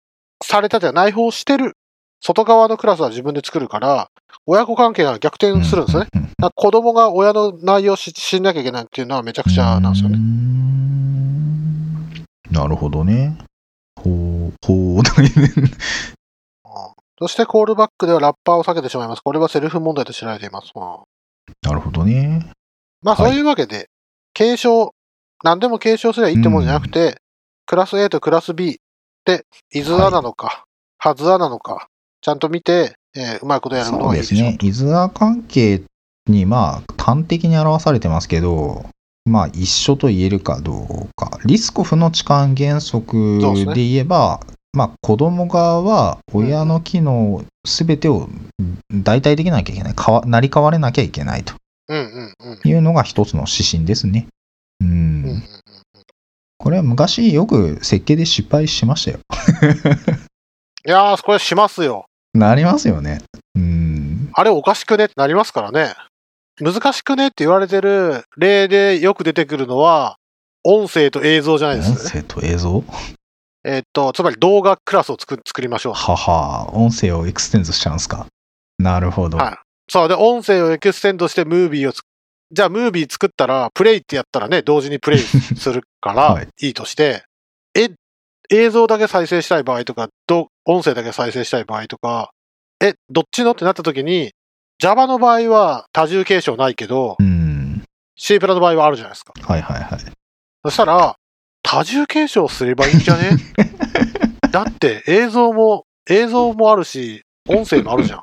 [0.44, 1.76] されたじゃ内包してる
[2.20, 4.10] 外側のクラスは自分で作るから、
[4.46, 6.06] 親子関係が逆転するんですね。
[6.38, 10.18] だ子供が親の内容を知知んなきゃいけないっていうのはめちゃくちゃなんですよね。
[12.50, 13.36] なるほどね。
[13.96, 15.02] ほう、ほう、
[17.18, 19.22] そしてコールバックではラッパーを避けてしまいます。
[19.22, 20.70] これはセルフ問題と知られています。
[20.74, 20.82] うん
[21.62, 22.52] なるほどね。
[23.02, 23.88] まあはいそういうわけで、
[24.34, 24.94] 継承、
[25.42, 27.16] 何でも継承すればいいってもんじゃなくて、
[27.66, 28.80] クラス A とクラス B
[29.24, 30.64] で、イズアなのか、
[30.98, 31.88] ハズアなのか、
[32.20, 34.68] ちゃんと見て、えーうまいことやるのそうがいいでしょうですね。
[34.68, 35.82] イズア関係
[36.26, 38.84] に、まあ、端的に表されてますけど、
[39.24, 41.38] まあ、一緒と言えるかどうか。
[41.44, 44.40] リスコフの置換原則そうで言えば、
[44.72, 48.28] まあ、子供側は親の機能すべてを
[48.92, 49.94] 代替できなきゃいけない。
[49.94, 51.54] かわ成り代われなきゃいけないと
[51.88, 52.68] うんうんうん。
[52.68, 54.26] いうのが一つの指針ですね。
[54.80, 54.88] うん。
[54.88, 55.42] うんうんうん
[56.60, 59.20] これは昔よく設計で失敗しましたよ。
[60.86, 62.06] いやー、これしますよ。
[62.34, 63.20] なりますよね。
[63.56, 64.30] うん。
[64.32, 65.06] あれおかしくね？
[65.06, 65.94] ってなりますからね。
[66.60, 70.16] 難しくねって言われてる例でよく出てくるのは、
[70.64, 72.10] 音声と映像じゃないです音ね。
[72.10, 72.84] 声と映像？
[73.64, 75.94] えっと、つまり動画クラスを作作りましょう。
[75.94, 78.26] はは、音声を extend しちゃうんすか？
[78.78, 79.38] なるほど。
[79.38, 79.56] はい。
[79.90, 82.02] そう、で、音声をエクステンドしてムービーをつ
[82.50, 87.24] じゃあムービー作ったら、 play ってやったらね、同時にプレイするか はいらいいとして、
[87.74, 87.90] え、
[88.50, 92.30] 映像だけ再生したい場合とか、ど音声だけ再生したい場合とか、
[92.80, 93.52] え、どっちの？
[93.52, 94.32] ってなった時に、
[94.78, 97.82] Java の場合は多重継承ないけど、うん。
[98.16, 99.32] C プラの場合はあるじゃないですか。
[99.40, 100.00] はいはいはい。
[100.64, 101.16] そしたら、
[101.62, 103.30] 多重継承すればいいんじゃね？
[104.52, 108.18] だって映像も、映像もあるし、音声もあるじゃん。
[108.18, 108.20] っ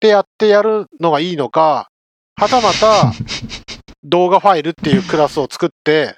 [0.00, 1.88] てやってやるのがいいのか、
[2.36, 3.12] はたまた
[4.02, 6.16] 動画ファイルっていうクラスを作って、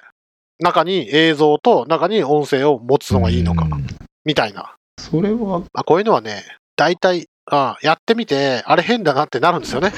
[0.59, 3.87] 中に映像と中に音声を持つのがいいのかう、ん
[4.25, 4.75] みたいな。
[5.09, 6.43] それは、まあ、こういうのはね、
[6.75, 9.93] 大体、あやってみて、あれ変だなってなるんですよね。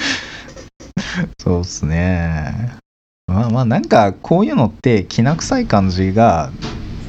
[1.41, 2.77] そうっすね。
[3.27, 6.51] まあまあなんかこういうのってきな臭い感じが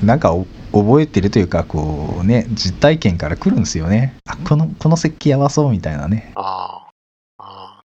[0.04, 4.16] なんかお覚えてるというかこうね実体験から来るんですよね。
[4.26, 6.32] あこのこの設計やばそうみたいなね。
[6.36, 6.79] ああ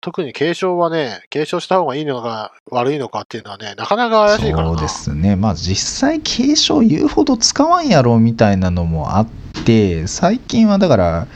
[0.05, 4.73] 特に継承はね、継承した方がいいのか悪いのかっていうのはね、なかなか怪しいからな。
[4.73, 5.35] そうですね。
[5.35, 9.27] まあ実際継承言うほど使わんやろみたいなのもあっ
[9.65, 11.27] て最近はだから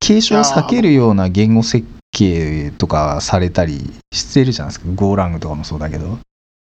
[0.00, 4.90] 継承を避けるような言語設計とかされたりしてるじゃないですか。
[4.92, 6.18] ゴーラングとかもそうだけど。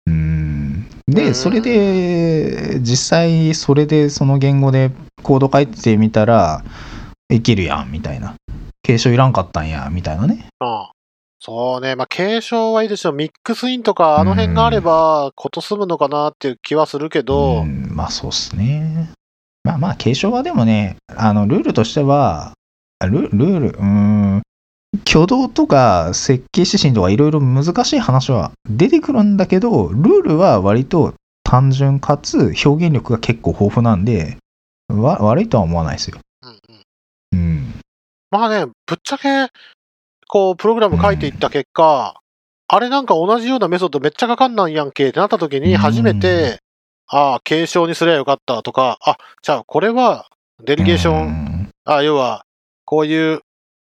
[0.06, 4.92] うんで、うんそれで実際それでその言語で
[5.22, 6.64] コード書いてみたら
[7.30, 8.34] いけるやんみたいな。
[8.82, 10.46] 継承いらんかったんやみたいなね。
[10.60, 10.92] ああ
[11.42, 13.14] そうね、まあ、継承はいいですよ。
[13.14, 19.10] ミックスインとか、あの辺があれば、こと済むのかなっていう気はするけど、うん、まあそうっすね。
[19.64, 22.52] まあまあ、継承はでもね、あの、ルールとしては、
[23.00, 24.42] ルルール、うーん、
[25.08, 34.36] 挙動とか設計指針とかいろいろ難しい話は出てくるんだけど、ルールは割と単純かつ表現力が結構豊富なんで、
[34.88, 36.18] わ悪いとは思わないですよ。
[36.42, 36.80] うんうん
[37.32, 37.74] うん。
[38.30, 39.48] まあね、ぶっちゃけ、
[40.30, 42.20] こう、プログラム書いていった結果、
[42.68, 46.60] あれなんか同じようなメソッドめっちゃかかんないやんけってなった時に、うん初めて、
[47.08, 50.28] ああ、継承にすりゃよかったとか、あ、じゃあこれは、
[50.64, 51.70] デリゲーション、ン。
[51.84, 52.44] あ要は、
[52.84, 53.40] こういう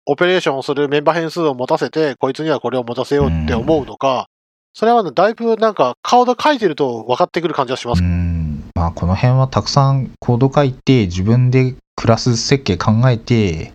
[0.07, 4.29] オペレーションをするメンバー変数を持たせて、こいつにはこれを持たせようって思うのか、
[4.73, 8.03] それはねだいぶなんか顔で書いてると分かってくる感じがします。
[8.03, 13.73] うんまあこの辺はたくさんコード書いて自分でクラス設計考えて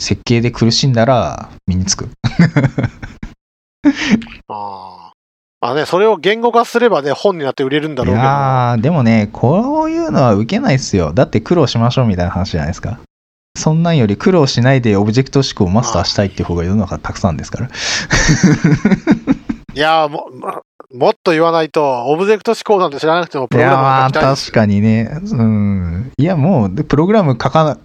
[0.00, 2.08] 設計で苦しんだら身につく。
[4.48, 5.12] ああ。
[5.60, 8.26] まあね、それを言語化すればね、本になって売れるんだいろうけど。
[8.26, 11.12] やーでもねこういうのは受けないっすよ。
[11.12, 12.98] だって苦労しましょうみたいな話じゃないですか。
[13.58, 17.68] そんなんより苦労しないでオブジェクト思考をマスターしたいっていう方が世の中たくさんですから。
[19.74, 20.62] いやーも、ま
[20.92, 25.20] もっと言わないと、オブジェクト思考なんて知らなくてもプログラムいんです確かにね。
[25.22, 26.12] うん。
[26.18, 27.78] いやもうでプログラム書かな、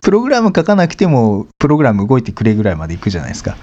[0.00, 3.56] プログラム書かなくてもプログラム動いてくれぐらいまでいくじゃないですか。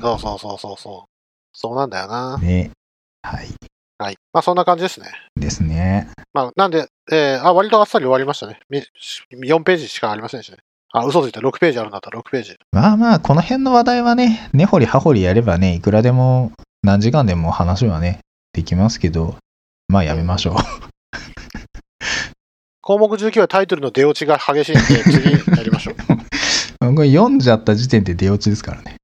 [0.00, 1.10] そうそうそうそうそう。
[1.52, 2.38] そうなんだよな。
[2.38, 2.70] ね。
[3.22, 3.48] はい。
[3.98, 4.16] はい。
[4.32, 5.06] まあそんな感じですね。
[5.36, 6.08] ですね。
[6.32, 8.60] まあなんで、えー、あ、割とあっさり終わりましたね。
[8.70, 8.82] み
[9.46, 10.58] 4ページしかありませんしね。
[10.96, 11.40] あ、嘘ついた。
[11.40, 12.56] 6ページあるんだったら6ページ。
[12.70, 16.52] まあまあ、この辺の話題はね、根掘り葉掘りやればね、いくらでも、
[16.84, 18.20] 何時間でも話はね、
[18.52, 19.36] できますけど、
[19.88, 20.54] まあやめましょう。
[22.80, 25.94] 項目19はタイトルの出落ちが激しいんで、次やりましょう。
[26.94, 28.98] これ読んじゃった時点で出落ちですからね。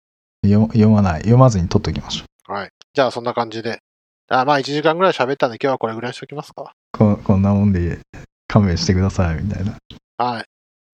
[0.47, 1.23] 読読まない。
[1.23, 2.71] 読まずに取っときましょはい。
[2.95, 3.81] じゃあそんな感じで。
[4.29, 6.73] あまあ1時間ぐらい喋ったんで今日はこれぐらいにしときますか。
[6.95, 6.97] う。
[6.97, 7.99] ここんなもんで
[8.47, 9.77] 勘弁してください、みたいな。
[10.19, 10.45] はい。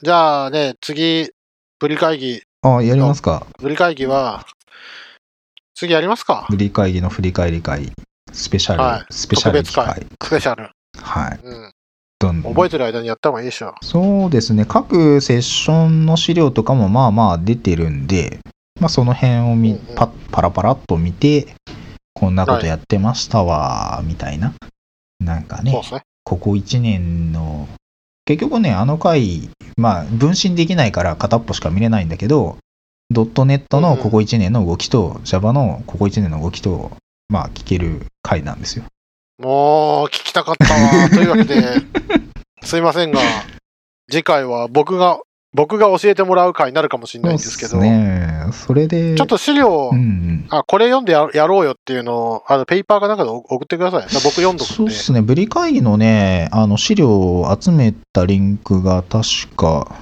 [0.02, 1.30] じゃあね、次、
[1.78, 2.42] ブリ会議。
[2.60, 3.46] あ、やりますか。
[3.58, 4.44] ブリ会議は、
[5.74, 7.92] 次やりますか振り会議の振り返り会、
[8.30, 10.06] スペシャル、はいスペシャル会。
[10.22, 10.70] スペシャル。
[10.98, 11.40] はい。
[11.42, 12.42] うん。
[12.42, 13.74] 覚えてる間にやった方がいいでしょ。
[13.82, 14.66] そうですね。
[14.66, 18.40] 各セッションの資料とかもまあまあ出てるんで、
[18.78, 21.54] まあその辺をみうんうんパパラパラっと見て、
[22.12, 24.52] こんなことやってましたわ、みたいな。
[25.20, 25.82] なんかねね。
[26.22, 27.66] ここ1年の、
[28.26, 32.58] 結局ね、あの回、まあ分身できないから片っぽしか見れないんだけど、
[33.08, 36.90] ドットネットのここ1年の動きと、Java のここ1年の動きと、
[37.28, 38.84] まあ聞ける回なんですよ。
[39.38, 41.08] もう、聞きたかったわ。
[41.08, 41.62] というわけで、
[42.64, 43.20] すいませんが、
[44.10, 45.20] 次回は僕が、
[45.56, 48.44] 僕が教えてもらう回になるかもしれないんですけど、ね。
[48.52, 50.46] それで、ちょっと資料、うんうん。
[50.50, 54.02] あ、これ読んでややろうよっていうのを、あの、ペーパーかなんかで送ってください。
[54.22, 54.74] 僕読んどくんで。
[54.76, 59.96] そうっすね、ブリ会議のね、あの資料を集めたリンクが確か、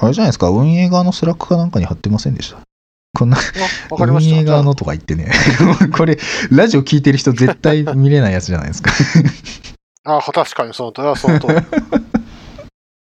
[0.00, 2.60] あれじゃないですか、運営側の Slack かなんかに貼ってませんでした？
[3.18, 3.38] こんな、
[3.90, 5.32] 運営側のとか言ってね、
[5.98, 6.16] これ、
[6.52, 8.92] ラジオ聞いてる人絶対見れないやつじゃないですか。
[10.04, 11.54] あ、確かにその通り、その通り。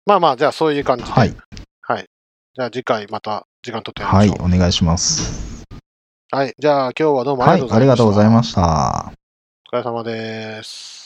[0.08, 1.10] まあまあ、じゃあそういう感じで。
[1.10, 1.36] はい。
[1.82, 2.06] はい。
[2.54, 4.46] じゃあ次回また時間取ってはい、しょう。
[4.46, 5.66] お願いします。
[6.30, 6.54] はい。
[6.58, 9.12] じゃあ今日はどうもあはい、ありがとうございまました。
[9.12, 9.14] す。
[9.70, 10.97] お疲れ様です。